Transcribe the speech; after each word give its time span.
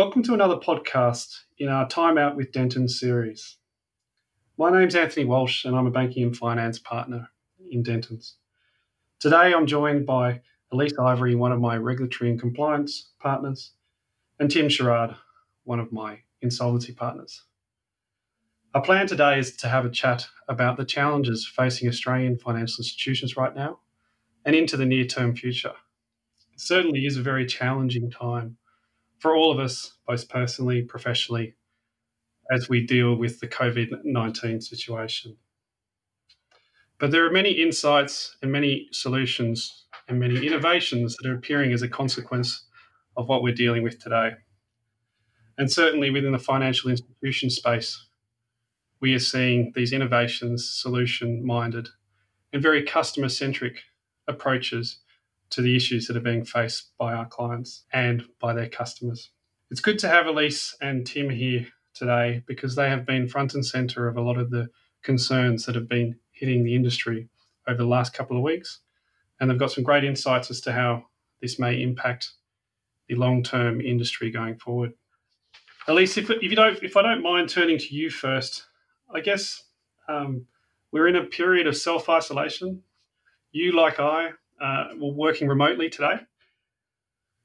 Welcome 0.00 0.22
to 0.22 0.32
another 0.32 0.56
podcast 0.56 1.40
in 1.58 1.68
our 1.68 1.86
Time 1.86 2.16
Out 2.16 2.34
with 2.34 2.52
Denton 2.52 2.88
series. 2.88 3.58
My 4.56 4.70
name's 4.70 4.94
Anthony 4.94 5.26
Walsh, 5.26 5.66
and 5.66 5.76
I'm 5.76 5.86
a 5.86 5.90
banking 5.90 6.22
and 6.22 6.34
finance 6.34 6.78
partner 6.78 7.28
in 7.70 7.84
Dentons. 7.84 8.36
Today, 9.18 9.52
I'm 9.52 9.66
joined 9.66 10.06
by 10.06 10.40
Elise 10.72 10.98
Ivory, 10.98 11.34
one 11.34 11.52
of 11.52 11.60
my 11.60 11.76
regulatory 11.76 12.30
and 12.30 12.40
compliance 12.40 13.10
partners, 13.20 13.72
and 14.38 14.50
Tim 14.50 14.70
Sherrard, 14.70 15.16
one 15.64 15.80
of 15.80 15.92
my 15.92 16.20
insolvency 16.40 16.94
partners. 16.94 17.44
Our 18.74 18.80
plan 18.80 19.06
today 19.06 19.38
is 19.38 19.54
to 19.58 19.68
have 19.68 19.84
a 19.84 19.90
chat 19.90 20.26
about 20.48 20.78
the 20.78 20.86
challenges 20.86 21.46
facing 21.46 21.90
Australian 21.90 22.38
financial 22.38 22.80
institutions 22.80 23.36
right 23.36 23.54
now 23.54 23.80
and 24.46 24.56
into 24.56 24.78
the 24.78 24.86
near 24.86 25.04
term 25.04 25.36
future. 25.36 25.74
It 26.54 26.60
certainly 26.62 27.04
is 27.04 27.18
a 27.18 27.22
very 27.22 27.44
challenging 27.44 28.10
time 28.10 28.56
for 29.20 29.36
all 29.36 29.52
of 29.52 29.60
us, 29.60 29.92
both 30.06 30.28
personally, 30.28 30.82
professionally, 30.82 31.54
as 32.50 32.68
we 32.68 32.84
deal 32.84 33.14
with 33.14 33.38
the 33.38 33.46
COVID 33.46 34.00
19 34.02 34.60
situation. 34.60 35.36
But 36.98 37.12
there 37.12 37.24
are 37.24 37.30
many 37.30 37.52
insights 37.52 38.36
and 38.42 38.50
many 38.50 38.88
solutions 38.92 39.86
and 40.08 40.18
many 40.18 40.44
innovations 40.46 41.16
that 41.16 41.28
are 41.28 41.34
appearing 41.34 41.72
as 41.72 41.82
a 41.82 41.88
consequence 41.88 42.66
of 43.16 43.28
what 43.28 43.42
we're 43.42 43.54
dealing 43.54 43.82
with 43.82 43.98
today. 43.98 44.32
And 45.56 45.70
certainly 45.70 46.10
within 46.10 46.32
the 46.32 46.38
financial 46.38 46.90
institution 46.90 47.50
space, 47.50 48.06
we 49.00 49.14
are 49.14 49.18
seeing 49.18 49.72
these 49.74 49.92
innovations, 49.92 50.70
solution 50.70 51.44
minded, 51.44 51.88
and 52.52 52.62
very 52.62 52.82
customer 52.82 53.28
centric 53.28 53.80
approaches 54.28 54.98
to 55.50 55.62
the 55.62 55.76
issues 55.76 56.06
that 56.06 56.16
are 56.16 56.20
being 56.20 56.44
faced 56.44 56.92
by 56.98 57.12
our 57.12 57.26
clients 57.26 57.84
and 57.92 58.24
by 58.40 58.52
their 58.52 58.68
customers. 58.68 59.30
It's 59.70 59.80
good 59.80 59.98
to 60.00 60.08
have 60.08 60.26
Elise 60.26 60.76
and 60.80 61.06
Tim 61.06 61.30
here 61.30 61.66
today 61.94 62.42
because 62.46 62.76
they 62.76 62.88
have 62.88 63.06
been 63.06 63.28
front 63.28 63.54
and 63.54 63.64
center 63.64 64.08
of 64.08 64.16
a 64.16 64.22
lot 64.22 64.38
of 64.38 64.50
the 64.50 64.68
concerns 65.02 65.66
that 65.66 65.74
have 65.74 65.88
been 65.88 66.16
hitting 66.32 66.64
the 66.64 66.74
industry 66.74 67.28
over 67.68 67.78
the 67.78 67.88
last 67.88 68.12
couple 68.12 68.36
of 68.36 68.42
weeks. 68.42 68.80
And 69.38 69.50
they've 69.50 69.58
got 69.58 69.72
some 69.72 69.84
great 69.84 70.04
insights 70.04 70.50
as 70.50 70.60
to 70.62 70.72
how 70.72 71.04
this 71.40 71.58
may 71.58 71.82
impact 71.82 72.32
the 73.08 73.14
long 73.14 73.42
term 73.42 73.80
industry 73.80 74.30
going 74.30 74.56
forward. 74.56 74.92
Elise, 75.88 76.16
if, 76.16 76.30
if, 76.30 76.42
you 76.42 76.56
don't, 76.56 76.82
if 76.82 76.96
I 76.96 77.02
don't 77.02 77.22
mind 77.22 77.48
turning 77.48 77.78
to 77.78 77.94
you 77.94 78.10
first, 78.10 78.66
I 79.12 79.20
guess 79.20 79.64
um, 80.08 80.46
we're 80.92 81.08
in 81.08 81.16
a 81.16 81.24
period 81.24 81.66
of 81.66 81.76
self 81.76 82.08
isolation. 82.08 82.82
You, 83.52 83.72
like 83.72 83.98
I, 83.98 84.30
uh, 84.60 84.88
we're 84.96 85.12
working 85.12 85.48
remotely 85.48 85.88
today. 85.88 86.20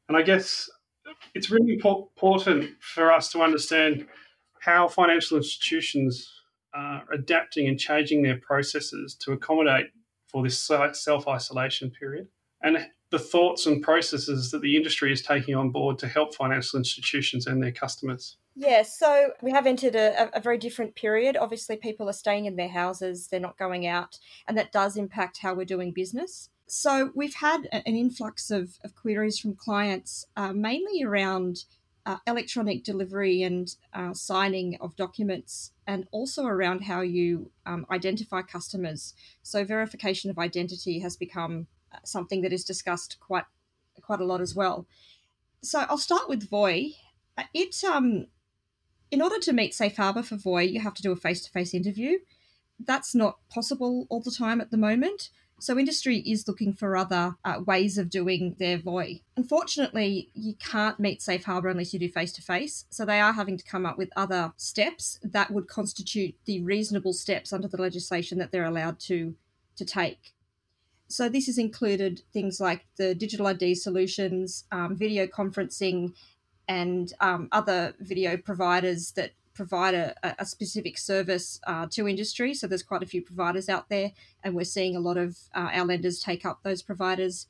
And 0.07 0.17
I 0.17 0.21
guess 0.21 0.69
it's 1.33 1.49
really 1.49 1.73
important 1.73 2.69
for 2.79 3.11
us 3.11 3.31
to 3.31 3.41
understand 3.41 4.07
how 4.59 4.87
financial 4.87 5.37
institutions 5.37 6.31
are 6.73 7.03
adapting 7.13 7.67
and 7.67 7.79
changing 7.79 8.21
their 8.21 8.39
processes 8.39 9.15
to 9.21 9.31
accommodate 9.31 9.87
for 10.27 10.43
this 10.43 10.59
self 10.59 11.27
isolation 11.27 11.91
period 11.91 12.27
and 12.61 12.87
the 13.11 13.19
thoughts 13.19 13.65
and 13.65 13.81
processes 13.81 14.51
that 14.51 14.61
the 14.61 14.75
industry 14.75 15.13
is 15.13 15.21
taking 15.21 15.55
on 15.55 15.69
board 15.69 15.99
to 15.99 16.07
help 16.07 16.35
financial 16.35 16.77
institutions 16.77 17.47
and 17.47 17.61
their 17.61 17.71
customers. 17.71 18.37
Yeah, 18.55 18.83
so 18.83 19.31
we 19.41 19.51
have 19.51 19.67
entered 19.67 19.95
a, 19.95 20.35
a, 20.35 20.39
very 20.39 20.57
different 20.57 20.95
period. 20.95 21.35
Obviously, 21.35 21.75
people 21.75 22.09
are 22.09 22.13
staying 22.13 22.45
in 22.45 22.55
their 22.55 22.69
houses, 22.69 23.27
they're 23.27 23.39
not 23.39 23.57
going 23.57 23.85
out, 23.85 24.17
and 24.47 24.57
that 24.57 24.71
does 24.71 24.95
impact 24.95 25.39
how 25.39 25.53
we're 25.53 25.65
doing 25.65 25.91
business. 25.91 26.49
So 26.67 27.11
we've 27.13 27.35
had 27.35 27.67
an 27.71 27.95
influx 27.95 28.49
of, 28.49 28.79
of 28.83 28.95
queries 28.95 29.37
from 29.37 29.55
clients, 29.55 30.25
uh, 30.35 30.51
mainly 30.51 31.03
around 31.03 31.65
uh, 32.05 32.17
electronic 32.27 32.83
delivery 32.83 33.41
and 33.43 33.75
uh, 33.93 34.13
signing 34.13 34.77
of 34.81 34.95
documents, 34.95 35.71
and 35.87 36.07
also 36.11 36.45
around 36.45 36.83
how 36.83 37.01
you 37.01 37.51
um, 37.65 37.85
identify 37.91 38.41
customers. 38.41 39.13
So 39.43 39.63
verification 39.63 40.29
of 40.29 40.39
identity 40.39 40.99
has 40.99 41.15
become 41.15 41.67
uh, 41.91 41.97
something 42.03 42.41
that 42.41 42.53
is 42.53 42.63
discussed 42.63 43.17
quite 43.19 43.45
quite 44.01 44.19
a 44.19 44.25
lot 44.25 44.41
as 44.41 44.53
well. 44.53 44.85
So 45.61 45.85
I'll 45.89 45.97
start 45.97 46.29
with 46.29 46.49
VOI. 46.49 46.91
Uh, 47.37 47.43
it 47.53 47.83
um, 47.83 48.27
in 49.09 49.21
order 49.21 49.39
to 49.39 49.53
meet 49.53 49.73
safe 49.73 49.97
harbor 49.97 50.23
for 50.23 50.35
VOI, 50.35 50.61
you 50.61 50.81
have 50.81 50.93
to 50.95 51.01
do 51.01 51.11
a 51.11 51.15
face 51.15 51.41
to 51.45 51.51
face 51.51 51.73
interview. 51.73 52.19
That's 52.79 53.15
not 53.15 53.39
possible 53.49 54.05
all 54.09 54.21
the 54.21 54.31
time 54.31 54.61
at 54.61 54.69
the 54.69 54.77
moment. 54.77 55.29
So 55.59 55.77
industry 55.79 56.17
is 56.19 56.47
looking 56.47 56.73
for 56.73 56.97
other 56.97 57.35
uh, 57.45 57.61
ways 57.65 57.97
of 57.97 58.09
doing 58.09 58.55
their 58.59 58.77
VOI. 58.77 59.21
Unfortunately, 59.37 60.29
you 60.33 60.53
can't 60.55 60.99
meet 60.99 61.21
safe 61.21 61.45
harbour 61.45 61.69
unless 61.69 61.93
you 61.93 61.99
do 61.99 62.09
face 62.09 62.33
to 62.33 62.41
face. 62.41 62.85
So 62.89 63.05
they 63.05 63.21
are 63.21 63.33
having 63.33 63.57
to 63.57 63.63
come 63.63 63.85
up 63.85 63.97
with 63.97 64.09
other 64.15 64.53
steps 64.57 65.17
that 65.23 65.51
would 65.51 65.67
constitute 65.67 66.35
the 66.45 66.61
reasonable 66.61 67.13
steps 67.13 67.53
under 67.53 67.67
the 67.67 67.81
legislation 67.81 68.37
that 68.39 68.51
they're 68.51 68.65
allowed 68.65 68.99
to 69.01 69.35
to 69.77 69.85
take. 69.85 70.33
So 71.07 71.29
this 71.29 71.45
has 71.45 71.57
included 71.57 72.21
things 72.33 72.59
like 72.59 72.85
the 72.97 73.13
digital 73.13 73.47
ID 73.47 73.75
solutions, 73.75 74.65
um, 74.71 74.95
video 74.95 75.27
conferencing, 75.27 76.13
and 76.67 77.13
um, 77.21 77.47
other 77.51 77.93
video 77.99 78.37
providers 78.37 79.11
that 79.11 79.31
provide 79.55 79.93
a, 79.93 80.13
a 80.37 80.45
specific 80.45 80.97
service 80.97 81.59
uh, 81.65 81.87
to 81.91 82.07
industry. 82.07 82.53
So 82.53 82.67
there's 82.67 82.83
quite 82.83 83.01
a 83.01 83.07
few 83.07 83.21
providers 83.21 83.69
out 83.69 83.89
there, 83.89 84.11
and 84.43 84.53
we're 84.53 84.65
seeing 84.65 84.95
a 84.95 84.99
lot 84.99 85.17
of 85.17 85.37
uh, 85.55 85.69
our 85.73 85.85
lenders 85.85 86.19
take 86.19 86.45
up 86.45 86.61
those 86.61 86.83
providers. 86.83 87.47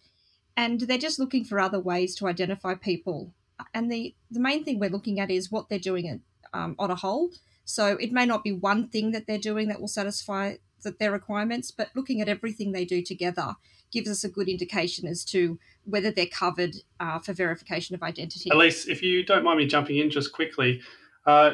And 0.55 0.81
they're 0.81 0.97
just 0.97 1.19
looking 1.19 1.43
for 1.43 1.59
other 1.59 1.79
ways 1.79 2.15
to 2.15 2.27
identify 2.27 2.75
people. 2.75 3.33
And 3.73 3.91
the, 3.91 4.15
the 4.31 4.39
main 4.39 4.63
thing 4.63 4.79
we're 4.79 4.89
looking 4.89 5.19
at 5.19 5.29
is 5.29 5.51
what 5.51 5.67
they're 5.67 5.79
doing 5.79 6.21
um, 6.53 6.75
on 6.79 6.91
a 6.91 6.95
whole. 6.95 7.31
So 7.65 7.97
it 7.97 8.11
may 8.11 8.25
not 8.25 8.43
be 8.43 8.53
one 8.53 8.87
thing 8.87 9.11
that 9.11 9.27
they're 9.27 9.37
doing 9.37 9.67
that 9.67 9.81
will 9.81 9.87
satisfy 9.87 10.55
the, 10.83 10.91
their 10.91 11.11
requirements, 11.11 11.71
but 11.71 11.89
looking 11.95 12.21
at 12.21 12.29
everything 12.29 12.71
they 12.71 12.85
do 12.85 13.01
together 13.01 13.55
gives 13.91 14.09
us 14.09 14.23
a 14.23 14.29
good 14.29 14.47
indication 14.47 15.07
as 15.07 15.25
to 15.25 15.59
whether 15.83 16.11
they're 16.11 16.25
covered 16.25 16.75
uh, 16.99 17.19
for 17.19 17.33
verification 17.33 17.95
of 17.95 18.03
identity. 18.03 18.49
Elise, 18.51 18.87
if 18.87 19.01
you 19.01 19.25
don't 19.25 19.43
mind 19.43 19.57
me 19.57 19.65
jumping 19.65 19.97
in 19.97 20.09
just 20.09 20.31
quickly, 20.31 20.81
uh, 21.25 21.51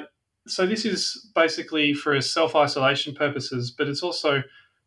so 0.48 0.66
this 0.66 0.86
is 0.86 1.30
basically 1.36 1.94
for 1.94 2.20
self 2.22 2.56
isolation 2.56 3.14
purposes, 3.14 3.72
but 3.72 3.88
it's 3.88 4.04
also 4.04 4.44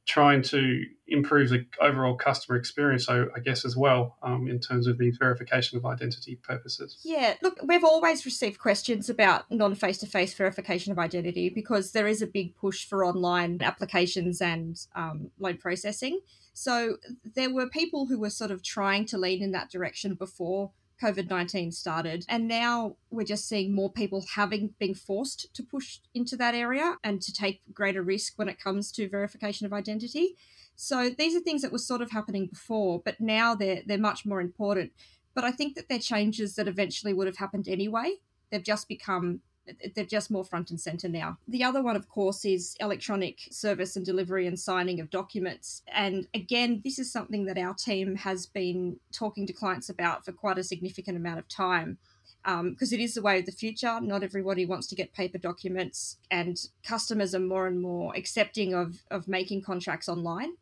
trying 0.06 0.42
to 0.42 0.84
improve 1.08 1.48
the 1.48 1.64
overall 1.80 2.14
customer 2.14 2.58
experience, 2.58 3.06
so 3.06 3.28
I 3.34 3.40
guess 3.40 3.64
as 3.64 3.74
well, 3.74 4.18
um, 4.22 4.48
in 4.48 4.60
terms 4.60 4.86
of 4.86 4.98
the 4.98 5.10
verification 5.18 5.78
of 5.78 5.86
identity 5.86 6.36
purposes. 6.42 7.00
Yeah, 7.04 7.34
look, 7.42 7.58
we've 7.64 7.84
always 7.84 8.26
received 8.26 8.58
questions 8.58 9.08
about 9.08 9.50
non 9.50 9.74
face 9.74 9.98
to 9.98 10.06
face 10.06 10.34
verification 10.34 10.92
of 10.92 10.98
identity 10.98 11.48
because 11.48 11.92
there 11.92 12.06
is 12.06 12.20
a 12.20 12.26
big 12.26 12.54
push 12.56 12.84
for 12.86 13.04
online 13.04 13.58
applications 13.62 14.40
and 14.40 14.78
um, 14.94 15.30
loan 15.38 15.56
processing. 15.56 16.20
So 16.52 16.98
there 17.34 17.52
were 17.52 17.68
people 17.68 18.06
who 18.06 18.18
were 18.18 18.30
sort 18.30 18.50
of 18.50 18.62
trying 18.62 19.06
to 19.06 19.18
lean 19.18 19.42
in 19.42 19.52
that 19.52 19.70
direction 19.70 20.14
before 20.14 20.70
COVID 21.04 21.28
19 21.28 21.70
started. 21.72 22.24
And 22.28 22.48
now 22.48 22.96
we're 23.10 23.24
just 23.24 23.46
seeing 23.46 23.74
more 23.74 23.92
people 23.92 24.24
having 24.34 24.74
been 24.78 24.94
forced 24.94 25.52
to 25.54 25.62
push 25.62 25.98
into 26.14 26.36
that 26.38 26.54
area 26.54 26.96
and 27.04 27.20
to 27.20 27.32
take 27.32 27.60
greater 27.72 28.02
risk 28.02 28.34
when 28.36 28.48
it 28.48 28.58
comes 28.58 28.90
to 28.92 29.08
verification 29.08 29.66
of 29.66 29.72
identity. 29.72 30.36
So 30.76 31.10
these 31.10 31.36
are 31.36 31.40
things 31.40 31.62
that 31.62 31.72
were 31.72 31.78
sort 31.78 32.00
of 32.00 32.10
happening 32.10 32.46
before, 32.46 33.02
but 33.04 33.20
now 33.20 33.54
they're 33.54 33.82
they're 33.86 33.98
much 33.98 34.24
more 34.24 34.40
important. 34.40 34.92
But 35.34 35.44
I 35.44 35.50
think 35.50 35.74
that 35.74 35.88
they're 35.88 35.98
changes 35.98 36.54
that 36.54 36.68
eventually 36.68 37.12
would 37.12 37.26
have 37.26 37.36
happened 37.36 37.68
anyway. 37.68 38.14
They've 38.50 38.62
just 38.62 38.88
become 38.88 39.40
they're 39.94 40.04
just 40.04 40.30
more 40.30 40.44
front 40.44 40.70
and 40.70 40.80
center 40.80 41.08
now. 41.08 41.38
The 41.48 41.64
other 41.64 41.82
one, 41.82 41.96
of 41.96 42.08
course, 42.08 42.44
is 42.44 42.76
electronic 42.80 43.48
service 43.50 43.96
and 43.96 44.04
delivery 44.04 44.46
and 44.46 44.58
signing 44.58 45.00
of 45.00 45.10
documents. 45.10 45.82
And 45.88 46.26
again, 46.34 46.82
this 46.84 46.98
is 46.98 47.10
something 47.10 47.46
that 47.46 47.58
our 47.58 47.74
team 47.74 48.16
has 48.16 48.46
been 48.46 48.98
talking 49.12 49.46
to 49.46 49.52
clients 49.52 49.88
about 49.88 50.24
for 50.24 50.32
quite 50.32 50.58
a 50.58 50.64
significant 50.64 51.16
amount 51.16 51.38
of 51.38 51.48
time. 51.48 51.98
Because 52.42 52.92
um, 52.92 52.98
it 52.98 53.00
is 53.00 53.14
the 53.14 53.22
way 53.22 53.38
of 53.38 53.46
the 53.46 53.52
future. 53.52 54.00
Not 54.02 54.22
everybody 54.22 54.66
wants 54.66 54.86
to 54.88 54.94
get 54.94 55.14
paper 55.14 55.38
documents, 55.38 56.18
and 56.30 56.60
customers 56.82 57.34
are 57.34 57.40
more 57.40 57.66
and 57.66 57.80
more 57.80 58.14
accepting 58.14 58.74
of, 58.74 59.02
of 59.10 59.26
making 59.26 59.62
contracts 59.62 60.10
online 60.10 60.52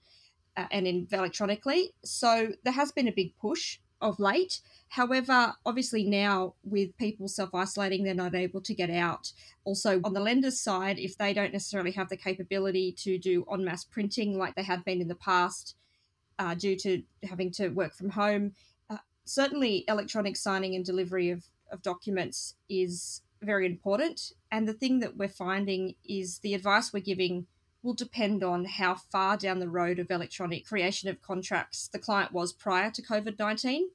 uh, 0.56 0.66
and 0.70 0.86
in 0.86 1.08
electronically. 1.10 1.92
So 2.04 2.52
there 2.62 2.72
has 2.72 2.92
been 2.92 3.08
a 3.08 3.12
big 3.12 3.36
push 3.36 3.80
of 4.02 4.20
late. 4.20 4.60
However, 4.88 5.54
obviously 5.64 6.04
now 6.04 6.54
with 6.64 6.96
people 6.98 7.28
self 7.28 7.54
isolating, 7.54 8.04
they're 8.04 8.14
not 8.14 8.34
able 8.34 8.60
to 8.60 8.74
get 8.74 8.90
out. 8.90 9.32
Also, 9.64 10.00
on 10.04 10.12
the 10.12 10.20
lender's 10.20 10.60
side, 10.60 10.98
if 10.98 11.16
they 11.16 11.32
don't 11.32 11.52
necessarily 11.52 11.92
have 11.92 12.10
the 12.10 12.16
capability 12.16 12.92
to 12.92 13.16
do 13.16 13.46
en 13.50 13.64
masse 13.64 13.84
printing 13.84 14.36
like 14.36 14.54
they 14.54 14.62
had 14.62 14.84
been 14.84 15.00
in 15.00 15.08
the 15.08 15.14
past 15.14 15.76
uh, 16.38 16.54
due 16.54 16.76
to 16.76 17.02
having 17.22 17.50
to 17.52 17.68
work 17.68 17.94
from 17.94 18.10
home, 18.10 18.52
uh, 18.90 18.98
certainly 19.24 19.84
electronic 19.88 20.36
signing 20.36 20.74
and 20.74 20.84
delivery 20.84 21.30
of, 21.30 21.44
of 21.70 21.80
documents 21.82 22.56
is 22.68 23.22
very 23.40 23.66
important. 23.66 24.32
And 24.50 24.68
the 24.68 24.74
thing 24.74 25.00
that 25.00 25.16
we're 25.16 25.28
finding 25.28 25.94
is 26.04 26.38
the 26.40 26.54
advice 26.54 26.92
we're 26.92 27.00
giving 27.00 27.46
will 27.82 27.94
depend 27.94 28.44
on 28.44 28.64
how 28.64 28.94
far 28.94 29.36
down 29.36 29.58
the 29.58 29.68
road 29.68 29.98
of 29.98 30.10
electronic 30.10 30.66
creation 30.66 31.08
of 31.08 31.20
contracts 31.20 31.88
the 31.88 31.98
client 31.98 32.32
was 32.32 32.52
prior 32.52 32.90
to 32.90 33.02
COVID 33.02 33.38
19. 33.38 33.90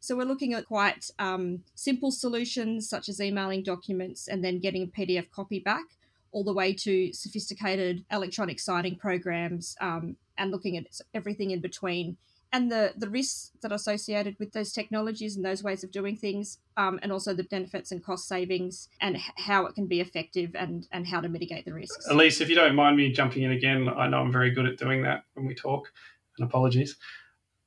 So 0.00 0.16
we're 0.16 0.24
looking 0.24 0.54
at 0.54 0.66
quite 0.66 1.10
um, 1.18 1.64
simple 1.74 2.10
solutions 2.10 2.88
such 2.88 3.08
as 3.08 3.20
emailing 3.20 3.62
documents 3.62 4.28
and 4.28 4.44
then 4.44 4.60
getting 4.60 4.84
a 4.84 4.86
PDF 4.86 5.30
copy 5.30 5.58
back, 5.58 5.84
all 6.32 6.44
the 6.44 6.52
way 6.52 6.72
to 6.74 7.12
sophisticated 7.12 8.04
electronic 8.10 8.60
signing 8.60 8.96
programs 8.96 9.76
um, 9.80 10.16
and 10.38 10.50
looking 10.50 10.76
at 10.76 10.86
everything 11.12 11.50
in 11.50 11.60
between 11.60 12.16
and 12.52 12.70
the 12.70 12.92
the 12.96 13.08
risks 13.08 13.52
that 13.60 13.72
are 13.72 13.76
associated 13.76 14.36
with 14.38 14.52
those 14.52 14.72
technologies 14.72 15.36
and 15.36 15.44
those 15.44 15.62
ways 15.62 15.84
of 15.84 15.90
doing 15.90 16.16
things, 16.16 16.58
um, 16.76 16.98
and 17.02 17.12
also 17.12 17.34
the 17.34 17.44
benefits 17.44 17.92
and 17.92 18.04
cost 18.04 18.28
savings, 18.28 18.88
and 19.00 19.16
how 19.36 19.66
it 19.66 19.74
can 19.74 19.86
be 19.86 20.00
effective, 20.00 20.54
and 20.54 20.86
and 20.92 21.06
how 21.06 21.20
to 21.20 21.28
mitigate 21.28 21.64
the 21.64 21.74
risks. 21.74 22.06
Elise, 22.08 22.40
if 22.40 22.48
you 22.48 22.54
don't 22.54 22.74
mind 22.74 22.96
me 22.96 23.12
jumping 23.12 23.42
in 23.42 23.52
again, 23.52 23.88
I 23.88 24.08
know 24.08 24.20
I'm 24.20 24.32
very 24.32 24.50
good 24.50 24.66
at 24.66 24.78
doing 24.78 25.02
that 25.02 25.24
when 25.34 25.46
we 25.46 25.54
talk, 25.54 25.92
and 26.38 26.46
apologies. 26.46 26.96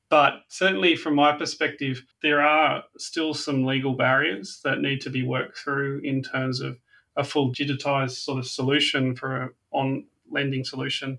But 0.08 0.42
certainly, 0.48 0.96
from 0.96 1.14
my 1.14 1.36
perspective, 1.36 2.02
there 2.20 2.40
are 2.40 2.82
still 2.98 3.32
some 3.32 3.64
legal 3.64 3.94
barriers 3.94 4.60
that 4.64 4.80
need 4.80 5.00
to 5.02 5.10
be 5.10 5.22
worked 5.22 5.56
through 5.56 6.00
in 6.02 6.22
terms 6.22 6.60
of 6.60 6.78
a 7.16 7.22
full 7.22 7.52
digitized 7.52 8.22
sort 8.22 8.38
of 8.38 8.46
solution 8.46 9.14
for 9.14 9.36
an 9.36 9.50
on 9.70 10.06
lending 10.28 10.64
solution. 10.64 11.18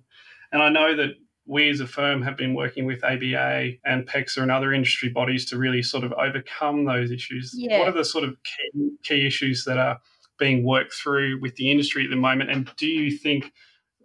And 0.51 0.61
I 0.61 0.69
know 0.69 0.95
that 0.95 1.11
we 1.51 1.69
as 1.69 1.81
a 1.81 1.85
firm 1.85 2.21
have 2.21 2.37
been 2.37 2.53
working 2.53 2.85
with 2.85 3.03
ABA 3.03 3.73
and 3.83 4.07
PEXA 4.07 4.37
and 4.37 4.49
other 4.49 4.71
industry 4.71 5.09
bodies 5.09 5.45
to 5.49 5.57
really 5.57 5.83
sort 5.83 6.05
of 6.05 6.13
overcome 6.13 6.85
those 6.85 7.11
issues. 7.11 7.51
Yeah. 7.53 7.79
What 7.79 7.89
are 7.89 7.91
the 7.91 8.05
sort 8.05 8.23
of 8.23 8.37
key, 8.43 8.91
key 9.03 9.27
issues 9.27 9.65
that 9.65 9.77
are 9.77 9.99
being 10.39 10.65
worked 10.65 10.93
through 10.93 11.41
with 11.41 11.57
the 11.57 11.69
industry 11.69 12.05
at 12.05 12.09
the 12.09 12.15
moment? 12.15 12.51
And 12.51 12.71
do 12.77 12.87
you 12.87 13.17
think 13.17 13.51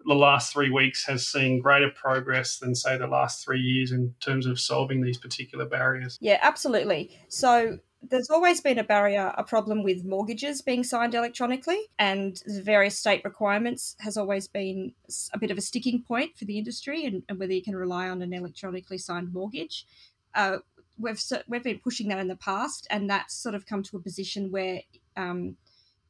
the 0.04 0.14
last 0.14 0.52
three 0.52 0.70
weeks 0.70 1.06
has 1.06 1.24
seen 1.24 1.60
greater 1.60 1.88
progress 1.88 2.58
than, 2.58 2.74
say, 2.74 2.98
the 2.98 3.06
last 3.06 3.44
three 3.44 3.60
years 3.60 3.92
in 3.92 4.12
terms 4.18 4.46
of 4.46 4.58
solving 4.58 5.02
these 5.02 5.16
particular 5.16 5.66
barriers? 5.66 6.18
Yeah, 6.20 6.40
absolutely. 6.42 7.16
So 7.28 7.78
there's 8.10 8.30
always 8.30 8.60
been 8.60 8.78
a 8.78 8.84
barrier, 8.84 9.32
a 9.36 9.44
problem 9.44 9.82
with 9.82 10.04
mortgages 10.04 10.62
being 10.62 10.84
signed 10.84 11.14
electronically, 11.14 11.80
and 11.98 12.42
the 12.46 12.62
various 12.62 12.98
state 12.98 13.22
requirements 13.24 13.96
has 14.00 14.16
always 14.16 14.48
been 14.48 14.92
a 15.32 15.38
bit 15.38 15.50
of 15.50 15.58
a 15.58 15.62
sticking 15.62 16.02
point 16.02 16.36
for 16.36 16.44
the 16.44 16.58
industry, 16.58 17.04
and, 17.04 17.22
and 17.28 17.38
whether 17.38 17.52
you 17.52 17.62
can 17.62 17.76
rely 17.76 18.08
on 18.08 18.22
an 18.22 18.32
electronically 18.32 18.98
signed 18.98 19.32
mortgage. 19.32 19.86
Uh, 20.34 20.58
we've 20.98 21.22
we've 21.48 21.62
been 21.62 21.78
pushing 21.78 22.08
that 22.08 22.18
in 22.18 22.28
the 22.28 22.36
past, 22.36 22.86
and 22.90 23.08
that's 23.08 23.34
sort 23.34 23.54
of 23.54 23.66
come 23.66 23.82
to 23.82 23.96
a 23.96 24.00
position 24.00 24.50
where 24.50 24.80
um, 25.16 25.56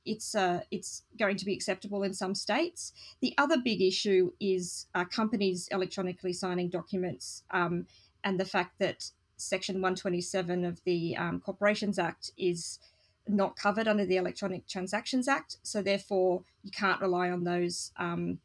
it's 0.04 0.34
uh, 0.34 0.60
it's 0.70 1.02
going 1.18 1.36
to 1.36 1.44
be 1.44 1.54
acceptable 1.54 2.02
in 2.02 2.14
some 2.14 2.34
states. 2.34 2.92
The 3.20 3.34
other 3.38 3.56
big 3.62 3.82
issue 3.82 4.32
is 4.40 4.86
uh, 4.94 5.04
companies 5.04 5.68
electronically 5.70 6.32
signing 6.32 6.68
documents, 6.68 7.42
um, 7.50 7.86
and 8.24 8.38
the 8.40 8.44
fact 8.44 8.78
that 8.78 9.10
Section 9.36 9.76
127 9.76 10.64
of 10.64 10.82
the 10.84 11.16
um, 11.16 11.40
Corporations 11.40 11.98
Act 11.98 12.32
is 12.36 12.78
not 13.28 13.56
covered 13.56 13.88
under 13.88 14.06
the 14.06 14.16
Electronic 14.16 14.66
Transactions 14.66 15.28
Act. 15.28 15.56
So 15.62 15.82
therefore, 15.82 16.42
you 16.62 16.70
can't 16.70 17.00
rely 17.00 17.30
on 17.30 17.44
those. 17.44 17.92
Um, 17.96 18.38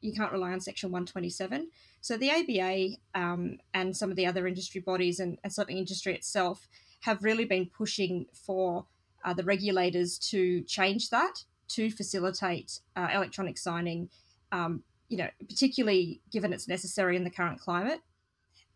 you 0.00 0.12
can't 0.12 0.32
rely 0.32 0.52
on 0.52 0.60
Section 0.60 0.90
127. 0.90 1.68
So 2.00 2.16
the 2.16 2.30
ABA 2.30 2.96
um, 3.14 3.58
and 3.74 3.96
some 3.96 4.10
of 4.10 4.16
the 4.16 4.26
other 4.26 4.46
industry 4.46 4.80
bodies 4.80 5.20
and, 5.20 5.38
and 5.42 5.52
certainly 5.52 5.78
industry 5.78 6.14
itself 6.14 6.68
have 7.00 7.22
really 7.22 7.44
been 7.44 7.66
pushing 7.66 8.26
for 8.32 8.86
uh, 9.24 9.34
the 9.34 9.44
regulators 9.44 10.18
to 10.18 10.62
change 10.62 11.10
that 11.10 11.44
to 11.68 11.90
facilitate 11.90 12.80
uh, 12.96 13.08
electronic 13.12 13.58
signing. 13.58 14.08
Um, 14.52 14.82
you 15.08 15.16
know, 15.16 15.28
particularly 15.48 16.20
given 16.30 16.52
it's 16.52 16.68
necessary 16.68 17.16
in 17.16 17.24
the 17.24 17.30
current 17.30 17.60
climate 17.60 18.00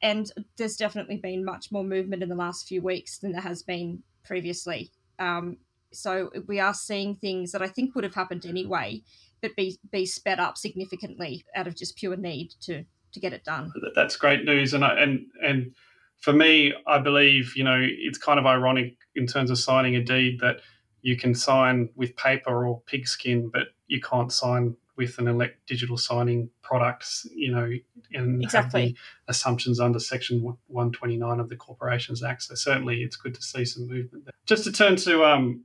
and 0.05 0.31
there's 0.59 0.77
definitely 0.77 1.17
been 1.17 1.47
much 1.47 1.73
more 1.73 1.83
movement 1.83 2.23
in 2.23 2.29
the 2.29 2.35
last 2.35 2.69
few 2.69 2.83
weeks 2.83 3.19
than 3.19 3.33
there 3.33 3.41
has 3.41 3.63
been 3.63 4.03
previously. 4.23 4.93
Um, 5.19 5.57
so 5.95 6.29
we 6.47 6.61
are 6.61 6.75
seeing 6.75 7.17
things 7.17 7.53
that 7.53 7.63
I 7.63 7.69
think 7.69 7.95
would 7.95 8.05
have 8.05 8.15
happened 8.15 8.45
anyway, 8.45 9.03
but 9.41 9.57
be 9.57 9.79
be 9.91 10.05
sped 10.05 10.39
up 10.39 10.59
significantly 10.59 11.47
out 11.57 11.67
of 11.67 11.75
just 11.75 11.97
pure 11.97 12.17
need 12.17 12.53
to 12.63 12.85
to 13.13 13.21
get 13.21 13.33
it 13.33 13.45
done. 13.45 13.73
That's 13.95 14.17
great 14.17 14.45
news, 14.45 14.75
and 14.75 14.85
I, 14.85 15.01
and 15.01 15.25
and 15.43 15.73
for 16.19 16.35
me, 16.35 16.75
I 16.87 16.99
believe 16.99 17.57
you 17.57 17.65
know 17.65 17.81
it's 17.81 18.19
kind 18.19 18.39
of 18.39 18.45
ironic 18.45 18.99
in 19.17 19.27
terms 19.27 19.51
of 19.51 19.59
signing 19.59 19.97
a 19.97 20.03
deed 20.03 20.39
that 20.41 20.61
you 21.01 21.17
can 21.17 21.35
sign 21.35 21.89
with 21.95 22.15
paper 22.17 22.67
or 22.67 22.83
pigskin, 22.83 23.51
but 23.51 23.69
you 23.87 24.03
can't 24.03 24.33
sign 24.33 24.77
with 24.97 25.19
an 25.19 25.29
elect 25.29 25.67
digital 25.67 25.97
signing 25.97 26.51
products, 26.63 27.27
you 27.35 27.53
know, 27.53 27.71
and 28.13 28.43
exactly. 28.43 28.97
assumptions 29.29 29.81
under 29.81 29.99
Section 29.99 30.43
129 30.43 31.41
of 31.41 31.49
the 31.49 31.57
Corporations 31.57 32.23
Act. 32.23 32.43
So 32.43 32.55
certainly, 32.55 33.03
it's 33.03 33.17
good 33.17 33.35
to 33.35 33.43
see 33.43 33.65
some 33.65 33.89
movement 33.89 34.27
there. 34.27 34.35
Just 34.47 34.65
to 34.65 34.73
turn 34.73 34.97
to 34.97 35.25
um, 35.25 35.65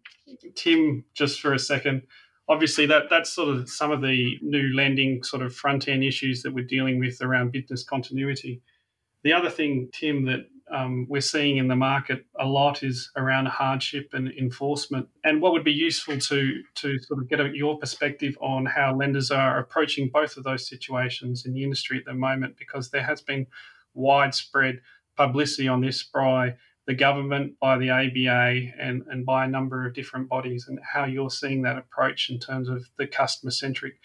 Tim, 0.56 1.06
just 1.14 1.42
for 1.42 1.54
a 1.54 1.60
second. 1.60 2.04
Obviously, 2.48 2.88
that 2.88 3.04
that's 3.10 3.31
sort 3.31 3.50
of 3.50 3.70
some 3.70 3.92
of 3.92 4.02
the 4.02 4.38
new 4.42 4.74
lending 4.76 5.24
sort 5.24 5.44
of 5.44 5.56
front 5.56 5.88
end 5.88 6.04
issues 6.04 6.42
that 6.42 6.54
we're 6.54 6.66
dealing 6.66 7.00
with 7.00 7.22
around 7.22 7.52
business 7.52 7.84
continuity. 7.84 8.62
The 9.24 9.34
other 9.34 9.50
thing, 9.50 9.90
Tim, 9.94 10.26
that 10.26 10.48
um, 10.71 11.06
we're 11.10 11.21
seeing 11.21 11.57
in 11.57 11.68
the 11.68 11.75
market 11.75 12.25
a 12.39 12.45
lot 12.45 12.83
is 12.83 13.12
around 13.16 13.48
hardship 13.48 14.10
and 14.13 14.30
enforcement. 14.31 15.07
And 15.24 15.42
what 15.42 15.54
would 15.54 15.63
be 15.63 15.71
useful 15.71 16.19
to 16.19 16.63
to 16.75 17.00
sort 17.00 17.21
of 17.21 17.30
get 17.30 17.39
a, 17.39 17.50
your 17.54 17.77
perspective 17.77 18.38
on 18.42 18.66
how 18.66 18.95
lenders 18.95 19.31
are 19.31 19.60
approaching 19.60 20.10
both 20.10 20.38
of 20.38 20.44
those 20.44 20.68
situations 20.68 21.45
in 21.45 21.54
the 21.54 21.63
industry 21.63 21.98
at 21.98 22.06
the 22.06 22.13
moment, 22.13 22.57
because 22.57 22.92
there 22.92 23.04
has 23.04 23.21
been 23.21 23.48
widespread 23.94 24.81
publicity 25.16 25.68
on 25.68 25.81
this 25.81 26.04
by 26.04 26.56
the 26.88 26.95
government, 26.95 27.54
by 27.60 27.77
the 27.77 27.89
ABA, 27.92 28.71
and, 28.80 29.04
and 29.12 29.25
by 29.25 29.45
a 29.45 29.48
number 29.48 29.86
of 29.86 29.94
different 29.94 30.27
bodies, 30.27 30.66
and 30.68 30.80
how 30.81 31.06
you're 31.06 31.30
seeing 31.30 31.62
that 31.62 31.77
approach 31.77 32.30
in 32.30 32.39
terms 32.39 32.68
of 32.68 32.89
the 32.98 33.06
customer 33.06 33.51
centric 33.51 34.00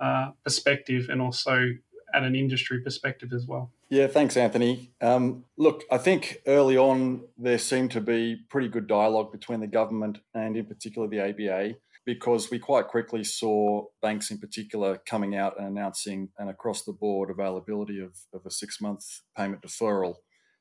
uh, 0.00 0.30
perspective 0.42 1.08
and 1.08 1.22
also 1.22 1.68
at 2.12 2.22
an 2.22 2.34
industry 2.34 2.80
perspective 2.80 3.32
as 3.32 3.46
well. 3.46 3.70
Yeah, 3.90 4.06
thanks, 4.06 4.36
Anthony. 4.36 4.92
Um, 5.00 5.44
look, 5.58 5.84
I 5.90 5.98
think 5.98 6.38
early 6.46 6.76
on 6.76 7.24
there 7.36 7.58
seemed 7.58 7.90
to 7.92 8.00
be 8.00 8.36
pretty 8.48 8.68
good 8.68 8.86
dialogue 8.86 9.30
between 9.30 9.60
the 9.60 9.66
government 9.66 10.18
and, 10.34 10.56
in 10.56 10.66
particular, 10.66 11.06
the 11.06 11.20
ABA, 11.20 11.74
because 12.06 12.50
we 12.50 12.58
quite 12.58 12.88
quickly 12.88 13.24
saw 13.24 13.84
banks 14.02 14.30
in 14.30 14.38
particular 14.38 14.98
coming 15.06 15.36
out 15.36 15.58
and 15.58 15.68
announcing 15.68 16.30
an 16.38 16.48
across 16.48 16.82
the 16.84 16.92
board 16.92 17.30
availability 17.30 18.00
of, 18.00 18.16
of 18.32 18.44
a 18.46 18.50
six 18.50 18.80
month 18.80 19.04
payment 19.36 19.62
deferral. 19.62 20.14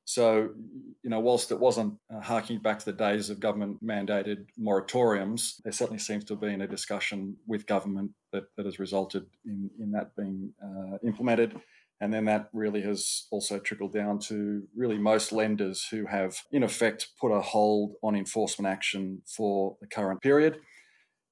So, 0.06 0.50
you 1.02 1.10
know, 1.10 1.22
whilst 1.22 1.52
it 1.52 1.60
wasn't 1.60 1.94
uh, 2.14 2.20
harking 2.20 2.60
back 2.60 2.80
to 2.80 2.86
the 2.86 2.92
days 2.92 3.30
of 3.30 3.40
government 3.40 3.82
mandated 3.82 4.48
moratoriums, 4.62 5.62
there 5.64 5.72
certainly 5.72 6.00
seems 6.00 6.26
to 6.26 6.34
have 6.34 6.42
been 6.42 6.62
a 6.62 6.68
discussion 6.68 7.38
with 7.48 7.66
government 7.66 8.12
that, 8.34 8.44
that 8.58 8.66
has 8.66 8.80
resulted 8.80 9.26
in, 9.46 9.70
in 9.80 9.92
that 9.92 10.14
being 10.18 10.54
uh, 10.62 10.98
implemented. 11.06 11.56
And 12.04 12.14
then 12.14 12.26
that 12.26 12.50
really 12.52 12.82
has 12.82 13.28
also 13.32 13.60
trickled 13.60 13.94
down 13.94 14.20
to 14.28 14.64
really 14.76 14.98
most 14.98 15.32
lenders 15.32 15.88
who 15.90 16.06
have, 16.06 16.36
in 16.52 16.62
effect, 16.62 17.08
put 17.18 17.32
a 17.32 17.40
hold 17.40 17.94
on 18.04 18.14
enforcement 18.14 18.68
action 18.68 19.22
for 19.26 19.78
the 19.80 19.88
current 19.88 20.22
period 20.22 20.58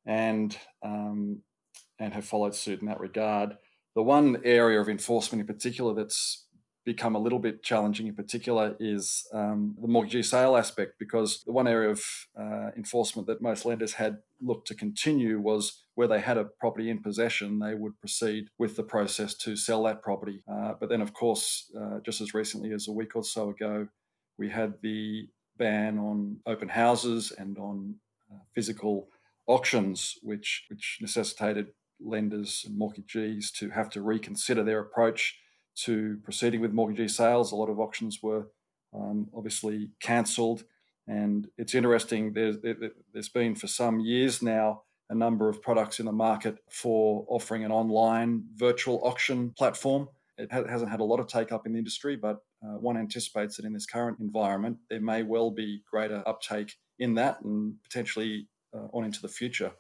and, 0.06 0.58
um, 0.82 1.42
and 2.00 2.14
have 2.14 2.24
followed 2.24 2.56
suit 2.56 2.80
in 2.80 2.88
that 2.88 3.02
regard. 3.02 3.58
The 3.96 4.02
one 4.02 4.38
area 4.46 4.80
of 4.80 4.88
enforcement 4.88 5.42
in 5.42 5.46
particular 5.54 5.94
that's 5.94 6.48
become 6.84 7.16
a 7.16 7.20
little 7.20 7.40
bit 7.40 7.62
challenging 7.64 8.08
in 8.08 8.16
particular 8.16 8.76
is 8.80 9.28
um, 9.34 9.76
the 9.82 9.88
mortgagee 9.88 10.24
sale 10.24 10.58
aspect 10.58 10.94
because 10.98 11.44
the 11.46 11.52
one 11.52 11.68
area 11.68 11.90
of 11.90 12.04
uh, 12.40 12.70
enforcement 12.76 13.28
that 13.28 13.42
most 13.42 13.66
lenders 13.66 13.94
had 13.94 14.18
looked 14.42 14.68
to 14.68 14.76
continue 14.76 15.40
was 15.40 15.84
where 15.94 16.08
they 16.08 16.20
had 16.20 16.38
a 16.38 16.46
property 16.60 16.90
in 16.90 17.02
possession, 17.02 17.60
they 17.60 17.76
would 17.76 18.00
proceed 18.00 18.48
with 18.58 18.76
the 18.76 18.84
process 18.84 19.36
to 19.36 19.56
sell 19.56 19.84
that 19.84 20.02
property. 20.02 20.42
Uh, 20.52 20.74
but 20.80 20.90
then, 20.90 21.02
of 21.02 21.14
course, 21.14 21.72
uh, 21.80 22.00
just 22.04 22.22
as 22.22 22.34
recently 22.34 22.72
as 22.72 22.88
a 22.88 22.92
week 22.92 23.16
or 23.16 23.24
so 23.24 23.50
ago, 23.50 23.88
we 24.40 24.50
had 24.50 24.74
the 24.82 25.28
ban 25.58 26.00
on 26.00 26.38
open 26.48 26.70
houses 26.70 27.32
and 27.38 27.60
on 27.60 27.96
uh, 28.32 28.40
physical 28.56 29.10
auctions, 29.46 30.16
which, 30.24 30.66
which 30.70 30.98
necessitated 31.02 31.68
lenders 32.00 32.64
and 32.66 32.76
mortgagees 32.76 33.52
to 33.52 33.70
have 33.70 33.90
to 33.92 34.02
reconsider 34.02 34.64
their 34.64 34.80
approach 34.80 35.38
to 35.76 36.18
proceeding 36.24 36.62
with 36.62 36.74
mortgagee 36.74 37.08
sales. 37.08 37.52
A 37.52 37.56
lot 37.56 37.70
of 37.70 37.80
auctions 37.80 38.20
were 38.22 38.48
um, 38.94 39.28
obviously 39.36 39.90
cancelled. 40.00 40.64
And 41.08 41.48
it's 41.58 41.76
interesting, 41.76 42.34
there's, 42.34 42.58
there's 43.14 43.30
been 43.30 43.56
for 43.56 43.68
some 43.68 44.00
years 44.00 44.42
now 44.42 44.84
a 45.10 45.16
number 45.16 45.50
of 45.50 45.62
products 45.62 46.00
in 46.00 46.06
the 46.06 46.12
market 46.12 46.60
for 46.70 47.26
offering 47.28 47.66
an 47.66 47.72
online 47.72 48.44
virtual 48.56 49.02
auction 49.04 49.52
platform. 49.58 50.08
It 50.38 50.52
hasn't 50.52 50.90
had 50.90 51.02
a 51.02 51.04
lot 51.04 51.20
of 51.20 51.28
take 51.28 51.52
up 51.52 51.66
in 51.66 51.74
the 51.74 51.80
industry, 51.80 52.16
but 52.16 52.38
uh, 52.64 52.78
one 52.78 52.98
anticipates 52.98 53.58
that 53.58 53.66
in 53.66 53.74
this 53.74 53.86
current 53.86 54.20
environment, 54.20 54.78
there 54.90 55.02
may 55.02 55.24
well 55.24 55.52
be 55.52 55.82
greater 55.90 56.24
uptake 56.26 56.76
in 57.00 57.16
that 57.16 57.42
and 57.44 57.76
potentially 57.84 58.48
uh, 58.74 58.88
on 58.94 59.04
into 59.04 59.22
the 59.22 59.28
future, 59.28 59.72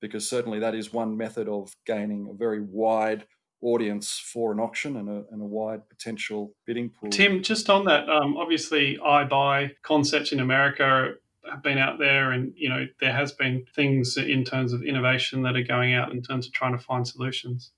because 0.00 0.28
certainly 0.28 0.58
that 0.58 0.74
is 0.74 0.92
one 0.92 1.16
method 1.16 1.48
of 1.48 1.72
gaining 1.86 2.28
a 2.28 2.34
very 2.34 2.60
wide 2.60 3.26
audience 3.62 4.18
for 4.18 4.52
an 4.52 4.60
auction 4.60 4.96
and 4.96 5.08
a, 5.08 5.24
and 5.30 5.42
a 5.42 5.44
wide 5.44 5.88
potential 5.88 6.54
bidding 6.66 6.90
pool. 6.90 7.10
Tim, 7.10 7.42
just 7.42 7.68
on 7.68 7.84
that, 7.84 8.08
um, 8.08 8.36
obviously, 8.36 8.98
buy 8.98 9.72
concepts 9.82 10.32
in 10.32 10.40
America 10.40 11.14
have 11.48 11.62
been 11.62 11.78
out 11.78 11.98
there, 11.98 12.32
and 12.32 12.52
you 12.56 12.68
know 12.68 12.86
there 13.00 13.12
has 13.12 13.32
been 13.32 13.64
things 13.74 14.16
in 14.16 14.44
terms 14.44 14.72
of 14.72 14.82
innovation 14.82 15.42
that 15.42 15.56
are 15.56 15.62
going 15.62 15.94
out 15.94 16.12
in 16.12 16.22
terms 16.22 16.46
of 16.46 16.52
trying 16.52 16.76
to 16.76 16.82
find 16.82 17.06
solutions. 17.06 17.72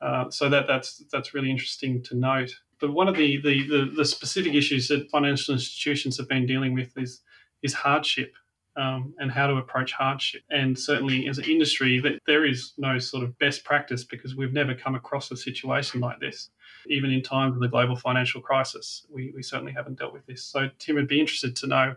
Uh, 0.00 0.30
so 0.30 0.48
that 0.48 0.66
that's 0.66 1.04
that's 1.12 1.34
really 1.34 1.50
interesting 1.50 2.02
to 2.04 2.16
note. 2.16 2.54
But 2.80 2.92
one 2.94 3.08
of 3.08 3.16
the, 3.16 3.38
the, 3.42 3.68
the, 3.68 3.92
the, 3.94 4.04
specific 4.06 4.54
issues 4.54 4.88
that 4.88 5.10
financial 5.10 5.52
institutions 5.52 6.16
have 6.16 6.30
been 6.30 6.46
dealing 6.46 6.72
with 6.72 6.96
is 6.96 7.20
is 7.62 7.74
hardship 7.74 8.32
um, 8.80 9.14
and 9.18 9.30
how 9.30 9.46
to 9.46 9.56
approach 9.56 9.92
hardship. 9.92 10.42
And 10.50 10.78
certainly 10.78 11.28
as 11.28 11.38
an 11.38 11.44
industry, 11.44 12.00
that 12.00 12.18
there 12.26 12.46
is 12.46 12.72
no 12.78 12.98
sort 12.98 13.22
of 13.22 13.38
best 13.38 13.62
practice 13.62 14.04
because 14.04 14.34
we've 14.34 14.54
never 14.54 14.74
come 14.74 14.94
across 14.94 15.30
a 15.30 15.36
situation 15.36 16.00
like 16.00 16.18
this. 16.18 16.48
Even 16.86 17.10
in 17.10 17.22
times 17.22 17.54
of 17.54 17.60
the 17.60 17.68
global 17.68 17.94
financial 17.94 18.40
crisis, 18.40 19.06
we, 19.12 19.32
we 19.36 19.42
certainly 19.42 19.72
haven't 19.72 19.98
dealt 19.98 20.14
with 20.14 20.24
this. 20.26 20.42
So 20.42 20.70
Tim 20.78 20.94
would 20.96 21.08
be 21.08 21.20
interested 21.20 21.54
to 21.56 21.66
know 21.66 21.96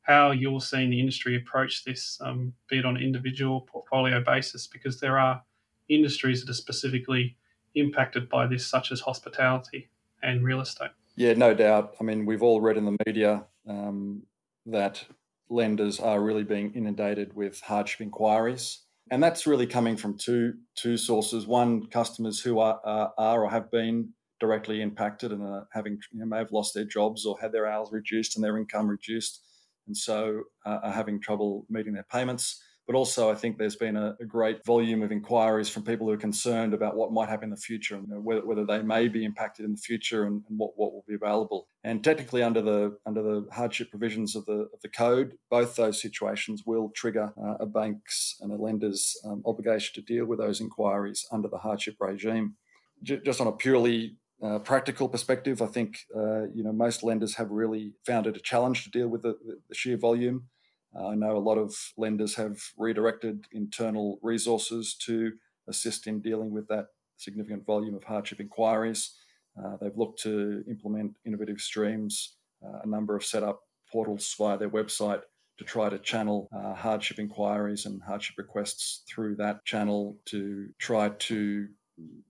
how 0.00 0.30
you're 0.30 0.60
seeing 0.60 0.90
the 0.90 1.00
industry 1.00 1.36
approach 1.36 1.84
this, 1.84 2.18
um, 2.22 2.54
be 2.68 2.78
it 2.78 2.86
on 2.86 2.96
an 2.96 3.02
individual 3.02 3.60
portfolio 3.62 4.22
basis, 4.22 4.66
because 4.66 5.00
there 5.00 5.18
are 5.18 5.42
industries 5.90 6.40
that 6.40 6.50
are 6.50 6.54
specifically 6.54 7.36
impacted 7.74 8.30
by 8.30 8.46
this, 8.46 8.66
such 8.66 8.92
as 8.92 9.00
hospitality 9.00 9.90
and 10.22 10.42
real 10.42 10.60
estate. 10.60 10.90
Yeah, 11.16 11.34
no 11.34 11.52
doubt. 11.52 11.96
I 12.00 12.04
mean, 12.04 12.24
we've 12.24 12.42
all 12.42 12.60
read 12.62 12.76
in 12.78 12.86
the 12.86 12.96
media 13.06 13.44
um, 13.68 14.22
that 14.66 15.04
lenders 15.50 16.00
are 16.00 16.20
really 16.20 16.44
being 16.44 16.72
inundated 16.74 17.34
with 17.34 17.60
hardship 17.60 18.00
inquiries. 18.00 18.80
And 19.10 19.22
that's 19.22 19.46
really 19.46 19.66
coming 19.66 19.96
from 19.96 20.16
two 20.16 20.54
two 20.74 20.96
sources. 20.96 21.46
One, 21.46 21.86
customers 21.86 22.40
who 22.40 22.58
are, 22.58 22.80
uh, 22.84 23.08
are 23.18 23.44
or 23.44 23.50
have 23.50 23.70
been 23.70 24.10
directly 24.40 24.80
impacted 24.80 25.30
and 25.32 25.42
are 25.42 25.68
having 25.72 25.98
you 26.12 26.20
know, 26.20 26.26
may 26.26 26.38
have 26.38 26.52
lost 26.52 26.74
their 26.74 26.84
jobs 26.84 27.26
or 27.26 27.38
had 27.40 27.52
their 27.52 27.66
hours 27.66 27.90
reduced 27.92 28.36
and 28.36 28.44
their 28.44 28.56
income 28.56 28.88
reduced, 28.88 29.42
and 29.86 29.96
so 29.96 30.42
uh, 30.64 30.78
are 30.82 30.92
having 30.92 31.20
trouble 31.20 31.66
meeting 31.68 31.92
their 31.92 32.06
payments. 32.10 32.62
But 32.86 32.96
also, 32.96 33.30
I 33.30 33.34
think 33.34 33.56
there's 33.56 33.76
been 33.76 33.96
a, 33.96 34.14
a, 34.20 34.26
great 34.26 34.62
volume 34.66 35.02
of 35.02 35.10
inquiries 35.10 35.70
from 35.70 35.84
people 35.84 36.06
who 36.06 36.12
are 36.12 36.18
concerned 36.18 36.74
about 36.74 36.96
what 36.96 37.12
might 37.12 37.30
happen 37.30 37.44
in 37.44 37.50
the 37.50 37.56
future 37.56 37.94
and 37.96 38.06
whether, 38.22 38.44
whether 38.44 38.66
they 38.66 38.82
may 38.82 39.08
be 39.08 39.24
impacted 39.24 39.64
in 39.64 39.72
the 39.72 39.80
future 39.80 40.24
and, 40.24 40.42
and, 40.50 40.58
what, 40.58 40.72
what 40.76 40.92
will 40.92 41.04
be 41.08 41.14
available. 41.14 41.66
And 41.82 42.04
technically, 42.04 42.42
under 42.42 42.60
the 42.60 42.98
under 43.06 43.22
the 43.22 43.46
hardship 43.50 43.88
provisions 43.88 44.36
of 44.36 44.44
the 44.44 44.68
of 44.72 44.80
the 44.82 44.90
code, 44.90 45.38
both 45.50 45.76
those 45.76 46.00
situations 46.00 46.64
will 46.66 46.90
trigger 46.94 47.32
uh, 47.42 47.54
a 47.60 47.66
bank's 47.66 48.36
and 48.42 48.52
a 48.52 48.56
lender's 48.56 49.16
um, 49.24 49.42
obligation 49.46 49.94
to 49.94 50.02
deal 50.02 50.26
with 50.26 50.38
those 50.38 50.60
inquiries 50.60 51.26
under 51.32 51.48
the 51.48 51.58
hardship 51.58 51.96
regime. 52.00 52.56
J- 53.02 53.20
just 53.24 53.40
on 53.40 53.46
a 53.46 53.52
purely 53.52 54.18
uh, 54.42 54.58
practical 54.58 55.08
perspective, 55.08 55.62
I 55.62 55.66
think 55.66 56.00
uh, 56.14 56.48
you 56.54 56.62
know 56.62 56.72
most 56.72 57.02
lenders 57.02 57.36
have 57.36 57.50
really 57.50 57.94
found 58.04 58.26
it 58.26 58.36
a 58.36 58.40
challenge 58.40 58.84
to 58.84 58.90
deal 58.90 59.08
with 59.08 59.22
the, 59.22 59.38
the 59.68 59.74
sheer 59.74 59.96
volume. 59.96 60.48
Uh, 60.96 61.08
I 61.08 61.14
know 61.14 61.36
a 61.36 61.38
lot 61.38 61.58
of 61.58 61.74
lenders 61.96 62.34
have 62.36 62.58
redirected 62.76 63.46
internal 63.52 64.18
resources 64.22 64.94
to 65.06 65.32
assist 65.68 66.06
in 66.06 66.20
dealing 66.20 66.50
with 66.52 66.68
that 66.68 66.86
significant 67.16 67.66
volume 67.66 67.94
of 67.94 68.04
hardship 68.04 68.40
inquiries. 68.40 69.14
Uh, 69.58 69.76
they've 69.80 69.96
looked 69.96 70.20
to 70.22 70.64
implement 70.68 71.16
innovative 71.24 71.60
streams, 71.60 72.36
uh, 72.64 72.80
a 72.82 72.86
number 72.86 73.16
of 73.16 73.24
set 73.24 73.42
up 73.42 73.60
portals 73.90 74.34
via 74.38 74.58
their 74.58 74.70
website 74.70 75.22
to 75.58 75.64
try 75.64 75.88
to 75.88 75.98
channel 75.98 76.48
uh, 76.54 76.74
hardship 76.74 77.18
inquiries 77.18 77.86
and 77.86 78.02
hardship 78.02 78.36
requests 78.36 79.02
through 79.08 79.36
that 79.36 79.64
channel 79.64 80.16
to 80.26 80.68
try 80.78 81.08
to 81.10 81.68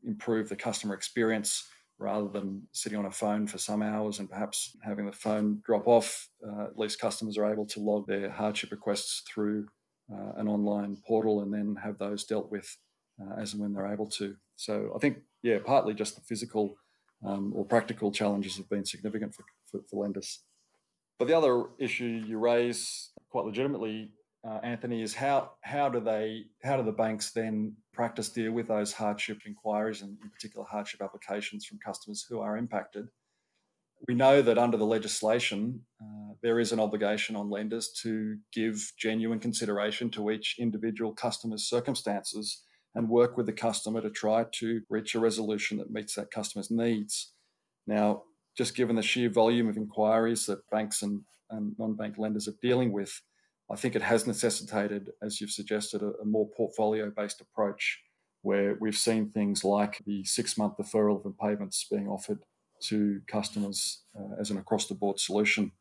improve 0.04 0.49
the 0.49 0.56
customer 0.56 0.94
experience 0.94 1.66
rather 1.98 2.28
than 2.28 2.62
sitting 2.72 2.98
on 2.98 3.06
a 3.06 3.10
phone 3.10 3.46
for 3.46 3.58
some 3.58 3.82
hours 3.82 4.18
and 4.18 4.28
perhaps 4.28 4.76
having 4.82 5.06
the 5.06 5.12
phone 5.12 5.62
drop 5.64 5.86
off. 5.86 6.28
Uh, 6.46 6.64
at 6.64 6.78
least 6.78 7.00
customers 7.00 7.38
are 7.38 7.50
able 7.50 7.66
to 7.66 7.80
log 7.80 8.06
their 8.06 8.30
hardship 8.30 8.70
requests 8.70 9.22
through 9.32 9.66
uh, 10.12 10.32
an 10.36 10.48
online 10.48 10.96
portal 11.06 11.40
and 11.40 11.52
then 11.52 11.76
have 11.82 11.98
those 11.98 12.24
dealt 12.24 12.50
with 12.50 12.76
uh, 13.20 13.40
as 13.40 13.52
and 13.52 13.62
when 13.62 13.72
they're 13.72 13.92
able 13.92 14.08
to. 14.08 14.36
So 14.56 14.92
I 14.94 14.98
think, 14.98 15.18
yeah, 15.42 15.58
partly 15.64 15.94
just 15.94 16.16
the 16.16 16.20
physical 16.22 16.76
um, 17.24 17.52
or 17.54 17.64
practical 17.64 18.12
challenges 18.12 18.56
have 18.56 18.68
been 18.68 18.84
significant 18.84 19.34
for, 19.34 19.44
for, 19.70 19.80
for 19.88 20.02
lenders. 20.02 20.40
But 21.18 21.28
the 21.28 21.36
other 21.36 21.64
issue 21.78 22.24
you 22.26 22.38
raise 22.38 23.10
quite 23.30 23.44
legitimately 23.44 24.10
uh, 24.46 24.60
Anthony, 24.62 25.02
is 25.02 25.14
how 25.14 25.52
how 25.62 25.88
do 25.88 26.00
they 26.00 26.44
how 26.62 26.76
do 26.76 26.82
the 26.82 26.92
banks 26.92 27.32
then 27.32 27.74
practice 27.92 28.28
deal 28.28 28.52
with 28.52 28.68
those 28.68 28.92
hardship 28.92 29.38
inquiries 29.46 30.02
and 30.02 30.18
in 30.22 30.30
particular 30.30 30.66
hardship 30.68 31.00
applications 31.02 31.64
from 31.64 31.78
customers 31.78 32.26
who 32.28 32.40
are 32.40 32.56
impacted? 32.56 33.08
We 34.06 34.14
know 34.14 34.42
that 34.42 34.58
under 34.58 34.76
the 34.76 34.84
legislation, 34.84 35.80
uh, 36.02 36.34
there 36.42 36.60
is 36.60 36.72
an 36.72 36.80
obligation 36.80 37.36
on 37.36 37.48
lenders 37.48 37.90
to 38.02 38.36
give 38.52 38.92
genuine 38.98 39.40
consideration 39.40 40.10
to 40.10 40.30
each 40.30 40.56
individual 40.58 41.14
customer's 41.14 41.68
circumstances 41.68 42.64
and 42.94 43.08
work 43.08 43.36
with 43.36 43.46
the 43.46 43.52
customer 43.52 44.02
to 44.02 44.10
try 44.10 44.44
to 44.56 44.82
reach 44.90 45.14
a 45.14 45.20
resolution 45.20 45.78
that 45.78 45.90
meets 45.90 46.16
that 46.16 46.30
customer's 46.30 46.70
needs. 46.70 47.32
Now, 47.86 48.24
just 48.56 48.76
given 48.76 48.96
the 48.96 49.02
sheer 49.02 49.30
volume 49.30 49.68
of 49.68 49.76
inquiries 49.76 50.46
that 50.46 50.68
banks 50.70 51.02
and, 51.02 51.22
and 51.50 51.74
non 51.78 51.96
bank 51.96 52.16
lenders 52.18 52.46
are 52.46 52.54
dealing 52.60 52.92
with, 52.92 53.20
I 53.71 53.76
think 53.76 53.97
it 53.97 54.02
has 54.02 54.26
necessitated, 54.26 55.12
as 55.23 55.40
you've 55.40 55.50
suggested, 55.50 56.02
a, 56.02 56.12
a 56.23 56.25
more 56.25 56.49
portfolio 56.56 57.11
based 57.11 57.40
approach 57.40 58.00
where 58.42 58.76
we've 58.78 58.97
seen 58.97 59.30
things 59.30 59.64
like 59.64 60.02
the 60.06 60.23
six 60.25 60.59
month 60.59 60.76
deferral 60.76 61.25
of 61.25 61.38
payments 61.38 61.87
being 61.90 62.09
offered 62.09 62.40
to 62.83 63.21
customers 63.26 64.02
uh, 64.18 64.38
as 64.38 64.50
an 64.50 64.59
across 64.59 64.87
the 64.87 64.94
board 64.94 65.18
solution. 65.18 65.73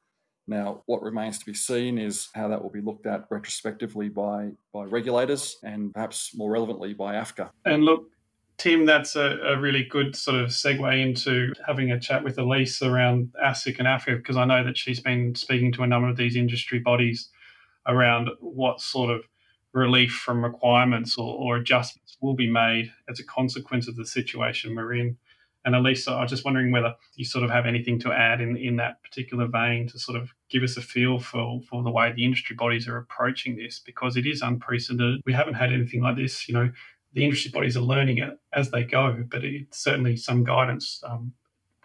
Now, 0.48 0.84
what 0.86 1.02
remains 1.02 1.40
to 1.40 1.46
be 1.46 1.54
seen 1.54 1.98
is 1.98 2.30
how 2.34 2.48
that 2.50 2.62
will 2.62 2.70
be 2.70 2.82
looked 2.82 3.06
at 3.06 3.26
retrospectively 3.30 4.10
by, 4.10 4.52
by 4.74 4.84
regulators 4.86 5.58
and 5.64 5.94
perhaps 5.94 6.36
more 6.36 6.52
relevantly 6.52 6.94
by 6.94 7.16
AFCA. 7.16 7.50
And 7.66 7.84
look, 7.84 8.10
Tim, 8.58 8.86
that's 8.86 9.16
a, 9.16 9.40
a, 9.46 9.60
really 9.60 9.84
good 9.84 10.16
sort 10.16 10.40
of 10.40 10.50
segue 10.50 11.02
into 11.02 11.54
having 11.66 11.92
a 11.92 12.00
chat 12.00 12.24
with 12.24 12.38
Elise 12.38 12.82
around 12.82 13.34
ASIC 13.44 13.80
and 13.80 13.88
AFCA 13.88 14.18
because 14.18 14.38
I 14.38 14.46
know 14.46 14.64
that 14.64 14.78
she's 14.78 15.00
been 15.00 15.34
speaking 15.36 15.72
to 15.74 15.84
a 15.84 15.88
number 15.88 16.08
of 16.08 16.18
these 16.18 16.36
industry 16.36 16.80
bodies 16.80 17.30
around 17.88 18.30
what 18.40 18.82
sort 18.82 19.10
of 19.10 19.24
relief 19.74 20.12
from 20.12 20.44
requirements 20.44 21.18
or, 21.18 21.36
or, 21.36 21.58
adjustments 21.58 22.18
will 22.22 22.36
be 22.36 22.50
made 22.50 22.92
as 23.10 23.20
a 23.20 23.24
consequence 23.24 23.88
of 23.88 23.96
the 23.96 24.06
situation 24.06 24.76
we're 24.76 24.94
in. 24.94 25.18
And 25.66 25.76
Elisa, 25.76 26.12
I 26.12 26.22
was 26.22 26.30
just 26.30 26.46
wondering 26.46 26.72
whether 26.72 26.94
you 27.16 27.26
sort 27.26 27.44
of 27.44 27.50
have 27.50 27.66
anything 27.66 27.98
to 28.02 28.12
add 28.12 28.42
in, 28.42 28.58
in 28.58 28.76
that 28.78 29.02
particular 29.02 29.48
vein 29.48 29.88
to 29.88 29.98
sort 29.98 30.22
of 30.22 30.32
give 30.50 30.62
us 30.62 30.78
a 30.78 30.82
feel 30.82 31.20
for, 31.20 31.62
for 31.70 31.84
the 31.84 31.90
way 31.90 32.12
the 32.12 32.26
industry 32.26 32.56
bodies 32.56 32.88
are 32.88 32.98
approaching 32.98 33.56
this 33.56 33.80
because 33.80 34.18
it 34.18 34.28
is 34.28 34.42
unprecedented. 34.42 35.22
We 35.26 35.34
haven't 35.34 35.56
had 35.56 35.72
anything 35.72 36.02
like 36.02 36.18
this. 36.18 36.48
You 36.48 36.54
know, 36.54 36.72
the 37.14 37.24
industry 37.24 37.52
bodies 37.52 37.78
are 37.78 37.82
learning 37.82 38.18
it 38.18 38.38
as 38.54 38.72
they 38.72 38.84
go, 38.84 39.24
but 39.30 39.42
certainly 39.72 40.18
some 40.18 40.44
guidance 40.44 41.02
um, 41.08 41.34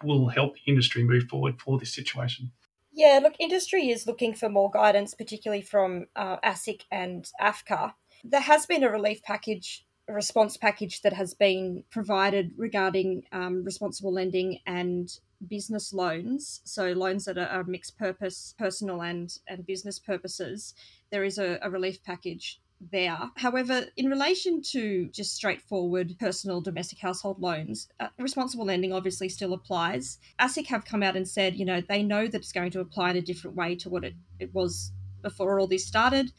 will 0.03 0.27
help 0.27 0.55
the 0.55 0.71
industry 0.71 1.03
move 1.03 1.23
forward 1.23 1.59
for 1.61 1.79
this 1.79 1.93
situation. 1.93 2.51
Yeah, 2.91 3.19
look, 3.21 3.35
industry 3.39 3.89
is 3.89 4.07
looking 4.07 4.33
for 4.33 4.49
more 4.49 4.71
guidance, 4.71 5.13
particularly 5.13 5.61
from 5.61 6.07
uh, 6.15 6.37
ASIC 6.43 6.81
and 6.91 7.29
AFCA. 7.39 7.93
There 8.23 8.41
has 8.41 8.65
been 8.65 8.83
a 8.83 8.91
relief 8.91 9.21
package, 9.23 9.85
a 10.07 10.13
response 10.13 10.57
package 10.57 11.01
that 11.03 11.13
has 11.13 11.33
been 11.33 11.83
provided 11.91 12.51
regarding 12.57 13.23
um, 13.31 13.63
responsible 13.63 14.11
lending 14.11 14.59
and 14.65 15.09
business 15.47 15.93
loans. 15.93 16.61
So 16.65 16.91
loans 16.91 17.25
that 17.25 17.37
are, 17.37 17.63
mixed 17.63 17.97
purpose, 17.97 18.53
personal 18.57 19.01
and 19.01 19.31
and 19.47 19.65
business 19.65 19.99
purposes. 19.99 20.73
There 21.11 21.23
is 21.23 21.37
a, 21.37 21.59
a 21.61 21.69
relief 21.69 22.03
package 22.03 22.59
there. 22.79 23.19
However, 23.35 23.85
in 23.97 24.09
relation 24.09 24.61
to 24.71 25.07
just 25.07 25.35
straightforward 25.35 26.15
personal 26.19 26.61
domestic 26.61 26.99
household 26.99 27.39
loans, 27.41 27.87
uh, 27.99 28.07
responsible 28.17 28.65
lending 28.65 28.93
obviously 28.93 29.29
still 29.29 29.53
applies. 29.53 30.17
ASIC 30.39 30.67
have 30.67 30.85
come 30.85 31.03
out 31.03 31.15
and 31.15 31.27
said, 31.27 31.55
you 31.55 31.65
know, 31.65 31.81
they 31.81 32.03
know 32.03 32.27
that 32.27 32.37
it's 32.37 32.51
going 32.51 32.71
to 32.71 32.79
apply 32.79 33.11
in 33.11 33.17
a 33.17 33.21
different 33.21 33.57
way 33.57 33.75
to 33.75 33.89
what 33.89 34.03
it, 34.03 34.15
it 34.39 34.53
was 34.53 34.91
before 35.21 35.59
all 35.59 35.67
this 35.67 35.85
started. 35.85 36.31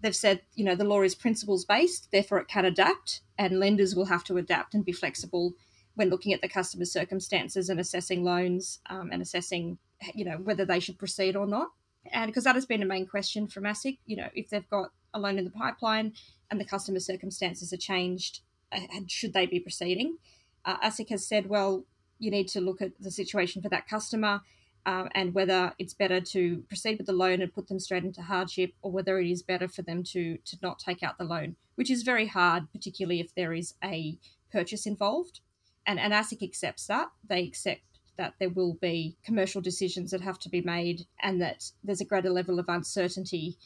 They've 0.00 0.14
said, 0.14 0.42
you 0.54 0.64
know, 0.64 0.74
the 0.74 0.84
law 0.84 1.02
is 1.02 1.14
principles 1.14 1.64
based, 1.64 2.10
therefore 2.12 2.38
it 2.38 2.48
can 2.48 2.64
adapt, 2.64 3.22
and 3.36 3.58
lenders 3.58 3.96
will 3.96 4.06
have 4.06 4.24
to 4.24 4.36
adapt 4.36 4.74
and 4.74 4.84
be 4.84 4.92
flexible 4.92 5.54
when 5.94 6.10
looking 6.10 6.32
at 6.32 6.40
the 6.40 6.48
customer's 6.48 6.92
circumstances 6.92 7.68
and 7.68 7.80
assessing 7.80 8.22
loans 8.22 8.78
um, 8.88 9.10
and 9.10 9.20
assessing, 9.20 9.78
you 10.14 10.24
know, 10.24 10.36
whether 10.36 10.64
they 10.64 10.78
should 10.78 10.98
proceed 10.98 11.34
or 11.34 11.46
not. 11.46 11.68
And 12.12 12.28
because 12.28 12.44
that 12.44 12.54
has 12.54 12.66
been 12.66 12.82
a 12.82 12.86
main 12.86 13.06
question 13.06 13.48
from 13.48 13.64
ASIC, 13.64 13.98
you 14.06 14.16
know, 14.16 14.28
if 14.34 14.50
they've 14.50 14.68
got 14.68 14.90
a 15.14 15.20
loan 15.20 15.38
in 15.38 15.44
the 15.44 15.50
pipeline 15.50 16.12
and 16.50 16.60
the 16.60 16.64
customer 16.64 17.00
circumstances 17.00 17.72
are 17.72 17.78
changed, 17.78 18.40
uh, 18.72 18.80
should 19.06 19.32
they 19.32 19.46
be 19.46 19.60
proceeding? 19.60 20.18
Uh, 20.64 20.76
ASIC 20.80 21.10
has 21.10 21.26
said, 21.26 21.48
well, 21.48 21.84
you 22.18 22.30
need 22.30 22.48
to 22.48 22.60
look 22.60 22.82
at 22.82 22.92
the 23.00 23.10
situation 23.10 23.62
for 23.62 23.68
that 23.68 23.88
customer 23.88 24.40
uh, 24.86 25.08
and 25.14 25.34
whether 25.34 25.72
it's 25.78 25.94
better 25.94 26.20
to 26.20 26.64
proceed 26.68 26.98
with 26.98 27.06
the 27.06 27.12
loan 27.12 27.42
and 27.42 27.54
put 27.54 27.68
them 27.68 27.78
straight 27.78 28.04
into 28.04 28.22
hardship 28.22 28.72
or 28.82 28.90
whether 28.90 29.18
it 29.18 29.30
is 29.30 29.42
better 29.42 29.68
for 29.68 29.82
them 29.82 30.02
to, 30.02 30.38
to 30.44 30.56
not 30.62 30.78
take 30.78 31.02
out 31.02 31.18
the 31.18 31.24
loan, 31.24 31.56
which 31.74 31.90
is 31.90 32.02
very 32.02 32.26
hard, 32.26 32.70
particularly 32.72 33.20
if 33.20 33.34
there 33.34 33.52
is 33.52 33.74
a 33.84 34.18
purchase 34.50 34.86
involved. 34.86 35.40
And, 35.86 35.98
and 35.98 36.12
ASIC 36.12 36.42
accepts 36.42 36.86
that. 36.86 37.08
They 37.26 37.44
accept 37.44 37.82
that 38.16 38.34
there 38.40 38.50
will 38.50 38.74
be 38.74 39.16
commercial 39.24 39.60
decisions 39.60 40.10
that 40.10 40.20
have 40.20 40.38
to 40.40 40.48
be 40.48 40.60
made 40.60 41.06
and 41.22 41.40
that 41.40 41.70
there's 41.84 42.00
a 42.00 42.06
greater 42.06 42.30
level 42.30 42.58
of 42.58 42.68
uncertainty 42.68 43.56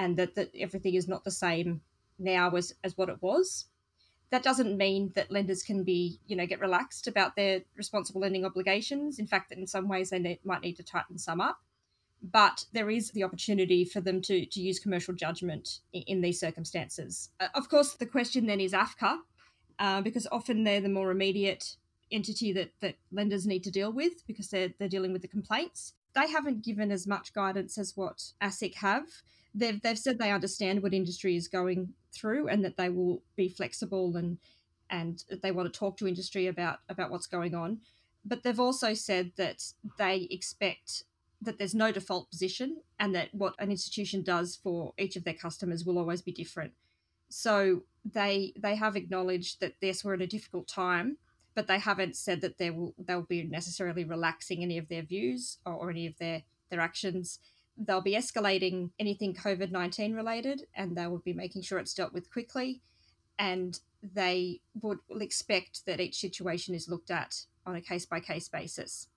and 0.00 0.16
that, 0.16 0.34
that 0.34 0.50
everything 0.58 0.94
is 0.94 1.06
not 1.06 1.24
the 1.24 1.30
same 1.30 1.82
now 2.18 2.50
as, 2.52 2.74
as 2.82 2.96
what 2.96 3.10
it 3.10 3.20
was. 3.20 3.66
That 4.30 4.42
doesn't 4.42 4.78
mean 4.78 5.12
that 5.14 5.30
lenders 5.30 5.62
can 5.62 5.84
be, 5.84 6.20
you 6.26 6.36
know, 6.36 6.46
get 6.46 6.60
relaxed 6.60 7.06
about 7.06 7.36
their 7.36 7.60
responsible 7.76 8.22
lending 8.22 8.46
obligations. 8.46 9.18
In 9.18 9.26
fact, 9.26 9.50
that 9.50 9.58
in 9.58 9.66
some 9.66 9.88
ways 9.88 10.08
they 10.08 10.18
need, 10.18 10.38
might 10.42 10.62
need 10.62 10.76
to 10.76 10.82
tighten 10.82 11.18
some 11.18 11.40
up. 11.40 11.58
But 12.22 12.64
there 12.72 12.88
is 12.88 13.10
the 13.10 13.24
opportunity 13.24 13.84
for 13.84 14.00
them 14.00 14.22
to, 14.22 14.46
to 14.46 14.60
use 14.60 14.78
commercial 14.78 15.12
judgment 15.12 15.80
in, 15.92 16.02
in 16.02 16.20
these 16.22 16.40
circumstances. 16.40 17.28
Uh, 17.38 17.48
of 17.54 17.68
course, 17.68 17.92
the 17.92 18.06
question 18.06 18.46
then 18.46 18.60
is 18.60 18.72
AFCA, 18.72 19.18
uh, 19.78 20.00
because 20.00 20.26
often 20.32 20.64
they're 20.64 20.80
the 20.80 20.88
more 20.88 21.10
immediate 21.10 21.76
entity 22.10 22.54
that, 22.54 22.70
that 22.80 22.96
lenders 23.12 23.46
need 23.46 23.64
to 23.64 23.70
deal 23.70 23.92
with 23.92 24.26
because 24.26 24.48
they're, 24.48 24.72
they're 24.78 24.88
dealing 24.88 25.12
with 25.12 25.22
the 25.22 25.28
complaints. 25.28 25.92
They 26.14 26.28
haven't 26.28 26.64
given 26.64 26.90
as 26.90 27.06
much 27.06 27.32
guidance 27.32 27.78
as 27.78 27.96
what 27.96 28.32
ASIC 28.42 28.74
have. 28.76 29.06
They've, 29.54 29.80
they've 29.80 29.98
said 29.98 30.18
they 30.18 30.32
understand 30.32 30.82
what 30.82 30.94
industry 30.94 31.36
is 31.36 31.48
going 31.48 31.94
through 32.12 32.48
and 32.48 32.64
that 32.64 32.76
they 32.76 32.88
will 32.88 33.22
be 33.36 33.48
flexible 33.48 34.16
and 34.16 34.38
and 34.90 35.22
they 35.42 35.52
want 35.52 35.72
to 35.72 35.78
talk 35.78 35.96
to 35.96 36.08
industry 36.08 36.48
about 36.48 36.80
about 36.88 37.10
what's 37.10 37.26
going 37.26 37.54
on. 37.54 37.80
But 38.24 38.42
they've 38.42 38.60
also 38.60 38.92
said 38.92 39.32
that 39.36 39.62
they 39.98 40.26
expect 40.30 41.04
that 41.40 41.58
there's 41.58 41.74
no 41.74 41.90
default 41.90 42.30
position 42.30 42.78
and 42.98 43.14
that 43.14 43.32
what 43.32 43.54
an 43.58 43.70
institution 43.70 44.22
does 44.22 44.56
for 44.62 44.92
each 44.98 45.16
of 45.16 45.24
their 45.24 45.34
customers 45.34 45.86
will 45.86 45.98
always 45.98 46.20
be 46.20 46.32
different. 46.32 46.72
So 47.28 47.84
they 48.04 48.52
they 48.58 48.74
have 48.74 48.96
acknowledged 48.96 49.60
that 49.60 49.74
yes, 49.80 50.04
we're 50.04 50.14
in 50.14 50.22
a 50.22 50.26
difficult 50.26 50.68
time, 50.68 51.16
but 51.54 51.66
they 51.66 51.78
haven't 51.78 52.16
said 52.16 52.40
that 52.40 52.58
they 52.58 52.70
will 52.70 52.94
they'll 52.98 53.22
be 53.22 53.42
necessarily 53.42 54.04
relaxing 54.04 54.62
any 54.62 54.78
of 54.78 54.88
their 54.88 55.02
views 55.02 55.58
or, 55.64 55.74
or 55.74 55.90
any 55.90 56.06
of 56.06 56.16
their 56.18 56.42
their 56.70 56.80
actions. 56.80 57.38
They'll 57.76 58.02
be 58.02 58.14
escalating 58.14 58.90
anything 58.98 59.34
COVID 59.34 59.70
nineteen 59.70 60.14
related, 60.14 60.66
and 60.74 60.96
they 60.96 61.06
will 61.06 61.18
be 61.18 61.32
making 61.32 61.62
sure 61.62 61.78
it's 61.78 61.94
dealt 61.94 62.12
with 62.12 62.30
quickly. 62.30 62.80
And 63.38 63.78
they 64.02 64.60
would 64.82 64.98
expect 65.10 65.86
that 65.86 66.00
each 66.00 66.20
situation 66.20 66.74
is 66.74 66.88
looked 66.88 67.10
at 67.10 67.44
on 67.66 67.74
a 67.76 67.80
case 67.80 68.04
by 68.04 68.20
case 68.20 68.48
basis. 68.48 69.08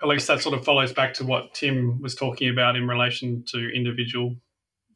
At 0.00 0.08
least 0.08 0.26
that 0.26 0.40
sort 0.40 0.56
of 0.56 0.64
follows 0.64 0.92
back 0.92 1.14
to 1.14 1.24
what 1.24 1.54
Tim 1.54 2.00
was 2.00 2.14
talking 2.14 2.50
about 2.50 2.76
in 2.76 2.86
relation 2.86 3.42
to 3.48 3.74
individual 3.74 4.36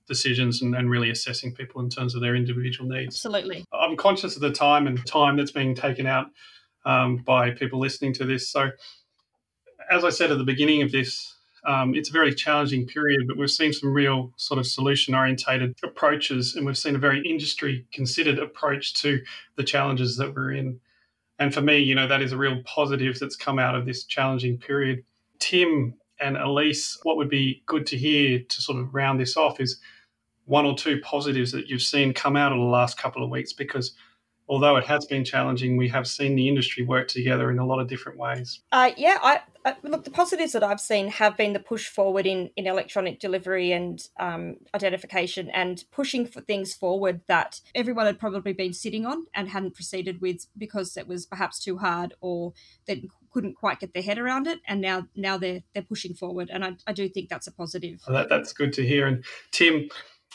decisions 0.06 0.62
and, 0.62 0.74
and, 0.74 0.90
really 0.90 1.10
assessing 1.10 1.52
people 1.52 1.80
in 1.80 1.90
terms 1.90 2.14
of 2.14 2.20
their 2.20 2.34
individual 2.34 2.88
needs. 2.88 3.16
Absolutely. 3.16 3.64
I'm 3.72 3.96
conscious 3.96 4.36
of 4.36 4.42
the 4.42 4.52
time 4.52 4.86
and 4.86 5.04
time 5.06 5.36
that's 5.36 5.50
being 5.50 5.74
taken 5.74 6.06
out 6.06 6.26
um, 6.84 7.18
by 7.18 7.50
people 7.50 7.80
listening 7.80 8.12
to 8.14 8.24
this. 8.24 8.48
So, 8.48 8.70
as 9.90 10.04
I 10.04 10.10
said 10.10 10.30
at 10.30 10.38
the 10.38 10.44
beginning 10.44 10.82
of 10.82 10.92
this, 10.92 11.34
um, 11.66 11.94
it's 11.94 12.08
a 12.08 12.12
very 12.12 12.32
challenging 12.32 12.86
period, 12.86 13.26
but 13.26 13.36
we've 13.36 13.50
seen 13.50 13.72
some 13.72 13.92
real 13.92 14.32
sort 14.36 14.58
of 14.58 14.66
solution 14.66 15.14
orientated 15.14 15.76
approaches 15.82 16.54
and 16.54 16.64
we've 16.64 16.78
seen 16.78 16.94
a 16.94 16.98
very 16.98 17.20
industry 17.22 17.86
considered 17.92 18.38
approach 18.38 18.94
to 19.02 19.20
the 19.56 19.64
challenges 19.64 20.16
that 20.16 20.34
we're 20.34 20.52
in. 20.52 20.78
And 21.38 21.52
for 21.52 21.60
me, 21.60 21.78
you 21.78 21.94
know, 21.94 22.06
that 22.06 22.22
is 22.22 22.32
a 22.32 22.36
real 22.36 22.62
positive 22.64 23.18
that's 23.18 23.36
come 23.36 23.58
out 23.58 23.74
of 23.74 23.84
this 23.84 24.04
challenging 24.04 24.58
period. 24.58 25.04
Tim 25.40 25.94
and 26.20 26.36
Elise, 26.36 26.98
what 27.02 27.16
would 27.16 27.28
be 27.28 27.62
good 27.66 27.86
to 27.88 27.96
hear 27.96 28.38
to 28.38 28.62
sort 28.62 28.78
of 28.78 28.94
round 28.94 29.20
this 29.20 29.36
off 29.36 29.60
is 29.60 29.80
one 30.46 30.64
or 30.64 30.74
two 30.74 31.00
positives 31.00 31.52
that 31.52 31.68
you've 31.68 31.82
seen 31.82 32.14
come 32.14 32.36
out 32.36 32.52
of 32.52 32.58
the 32.58 32.64
last 32.64 32.98
couple 32.98 33.22
of 33.22 33.30
weeks 33.30 33.52
because 33.52 33.92
although 34.48 34.76
it 34.76 34.84
has 34.84 35.04
been 35.06 35.24
challenging, 35.24 35.76
we 35.76 35.88
have 35.88 36.06
seen 36.06 36.36
the 36.36 36.48
industry 36.48 36.84
work 36.84 37.08
together 37.08 37.50
in 37.50 37.58
a 37.58 37.66
lot 37.66 37.80
of 37.80 37.88
different 37.88 38.18
ways. 38.18 38.60
Uh, 38.72 38.90
yeah, 38.96 39.18
I, 39.22 39.40
uh, 39.64 39.74
look. 39.82 40.04
The 40.04 40.10
positives 40.10 40.52
that 40.52 40.62
I've 40.62 40.80
seen 40.80 41.08
have 41.08 41.36
been 41.36 41.52
the 41.52 41.58
push 41.58 41.88
forward 41.88 42.26
in 42.26 42.50
in 42.56 42.66
electronic 42.66 43.18
delivery 43.18 43.72
and 43.72 44.00
um, 44.18 44.56
identification, 44.74 45.50
and 45.50 45.84
pushing 45.90 46.26
for 46.26 46.40
things 46.40 46.74
forward 46.74 47.20
that 47.26 47.60
everyone 47.74 48.06
had 48.06 48.18
probably 48.18 48.52
been 48.52 48.72
sitting 48.72 49.04
on 49.04 49.26
and 49.34 49.48
hadn't 49.48 49.74
proceeded 49.74 50.20
with 50.20 50.46
because 50.56 50.96
it 50.96 51.08
was 51.08 51.26
perhaps 51.26 51.58
too 51.58 51.78
hard 51.78 52.14
or 52.20 52.52
they 52.86 53.08
couldn't 53.32 53.54
quite 53.54 53.80
get 53.80 53.92
their 53.92 54.02
head 54.02 54.18
around 54.18 54.46
it, 54.46 54.60
and 54.66 54.80
now 54.80 55.08
now 55.16 55.36
they're 55.36 55.62
they're 55.74 55.82
pushing 55.82 56.14
forward, 56.14 56.50
and 56.52 56.64
I, 56.64 56.76
I 56.86 56.92
do 56.92 57.08
think 57.08 57.28
that's 57.28 57.46
a 57.46 57.52
positive. 57.52 58.00
That, 58.08 58.28
that's 58.28 58.52
good 58.52 58.72
to 58.74 58.86
hear. 58.86 59.06
And 59.06 59.24
Tim. 59.50 59.88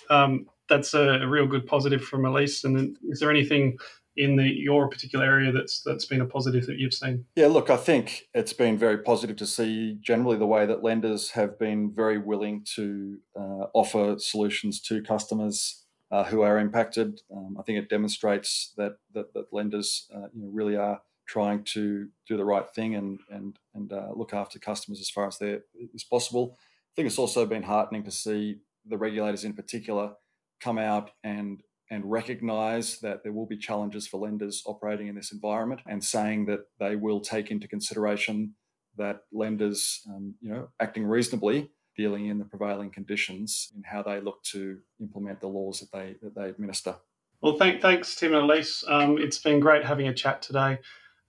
Um, 0.10 0.48
that's 0.70 0.94
a, 0.94 1.28
real 1.28 1.46
good 1.46 1.68
positive 1.68 2.02
from 2.02 2.26
Elise. 2.26 2.64
And 2.64 2.98
is 3.10 3.20
there 3.20 3.30
anything 3.30 3.78
in 4.18 4.36
the 4.36 4.44
your 4.44 4.90
particular 4.90 5.26
area 5.26 5.52
that's 5.52 5.82
that's 5.82 6.06
been 6.06 6.22
a 6.22 6.26
positive 6.26 6.66
that 6.68 6.78
you've 6.78 6.94
seen? 6.94 7.26
Yeah, 7.36 7.48
look, 7.48 7.70
I 7.70 7.78
think 7.78 8.28
it's 8.34 8.54
been 8.54 8.78
very 8.78 8.98
positive 8.98 9.38
to 9.38 9.46
see 9.46 9.98
generally 10.02 10.38
the 10.38 10.46
way 10.46 10.66
that 10.66 10.84
lenders 10.84 11.32
have 11.32 11.58
been 11.60 11.92
very 11.92 12.18
willing 12.18 12.66
to 12.76 13.18
uh, 13.38 13.66
offer 13.74 14.16
solutions 14.18 14.82
to 14.82 15.02
customers 15.02 15.86
uh, 16.12 16.26
who 16.26 16.42
are 16.42 16.60
impacted. 16.60 17.22
Um, 17.36 17.58
I 17.60 17.64
think 17.64 17.78
it 17.78 17.90
demonstrates 17.90 18.74
that 18.78 18.98
that, 19.14 19.34
that 19.34 19.54
lenders 19.54 20.10
uh, 20.14 20.28
you 20.34 20.44
know, 20.44 20.50
really 20.52 20.76
are 20.76 21.02
trying 21.26 21.64
to 21.64 22.10
do 22.28 22.36
the 22.36 22.46
right 22.46 22.70
thing 22.76 22.96
and 22.96 23.20
and 23.30 23.58
and 23.74 23.94
uh, 23.94 24.10
look 24.14 24.34
after 24.34 24.60
customers 24.60 25.00
as 25.00 25.10
far 25.10 25.28
as 25.28 25.38
there 25.38 25.62
is 25.94 26.04
possible. 26.04 26.58
I 26.60 26.92
think 26.96 27.08
it's 27.08 27.20
also 27.20 27.46
been 27.46 27.64
heartening 27.64 28.04
to 28.04 28.12
see 28.12 28.58
the 28.86 28.98
regulators 28.98 29.44
in 29.44 29.54
particular 29.54 30.14
come 30.62 30.78
out 30.78 31.12
and 31.24 31.62
and 31.90 32.10
recognize 32.10 33.00
that 33.00 33.22
there 33.22 33.34
will 33.34 33.46
be 33.46 33.58
challenges 33.58 34.08
for 34.08 34.22
lenders 34.22 34.64
operating 34.66 35.08
in 35.08 35.16
this 35.16 35.34
environment 35.34 35.82
and 35.86 36.02
saying 36.02 36.46
that 36.46 36.62
they 36.80 36.96
will 36.96 37.20
take 37.20 37.52
into 37.52 37.68
consideration 37.68 38.56
that 38.98 39.24
lenders, 39.34 40.02
um, 40.08 40.34
you 40.40 40.50
know, 40.50 40.70
acting 40.80 41.04
reasonably, 41.04 41.70
dealing 41.98 42.28
in 42.28 42.40
the 42.40 42.46
prevailing 42.46 42.90
conditions 42.90 43.74
in 43.76 43.84
how 43.84 44.02
they 44.02 44.22
look 44.22 44.42
to 44.44 44.78
implement 45.02 45.42
the 45.42 45.48
laws 45.48 45.82
that 45.82 45.92
they 45.92 46.16
that 46.22 46.34
they 46.34 46.48
administer. 46.48 46.96
Well, 47.42 47.58
thank, 47.58 47.82
thanks, 47.82 48.16
Tim 48.16 48.34
and 48.34 48.44
Elise. 48.44 48.84
Um, 48.88 49.18
it's 49.18 49.40
been 49.40 49.60
great 49.60 49.84
having 49.84 50.08
a 50.08 50.14
chat 50.14 50.42
today 50.42 50.80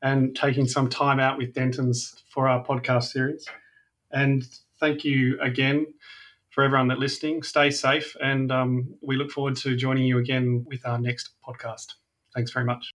and 0.02 0.36
taking 0.36 0.68
some 0.68 0.88
time 0.88 1.18
out 1.18 1.38
with 1.38 1.54
Dentons 1.54 2.22
for 2.28 2.48
our 2.48 2.64
podcast 2.64 3.04
series. 3.04 3.46
And 4.12 4.44
thank 4.78 5.04
you 5.04 5.40
again 5.40 5.86
for 6.52 6.64
everyone 6.64 6.88
that 6.88 7.00
listening. 7.00 7.42
Stay 7.42 7.70
safe, 7.70 8.16
and 8.22 8.52
um, 8.52 8.94
we 9.02 9.16
look 9.16 9.32
forward 9.32 9.56
to 9.58 9.76
joining 9.76 10.04
you 10.06 10.18
again 10.18 10.64
with 10.68 10.86
our 10.86 11.00
next 11.00 11.30
podcast. 11.46 11.94
Thanks 12.34 12.52
very 12.52 12.66
much. 12.66 12.92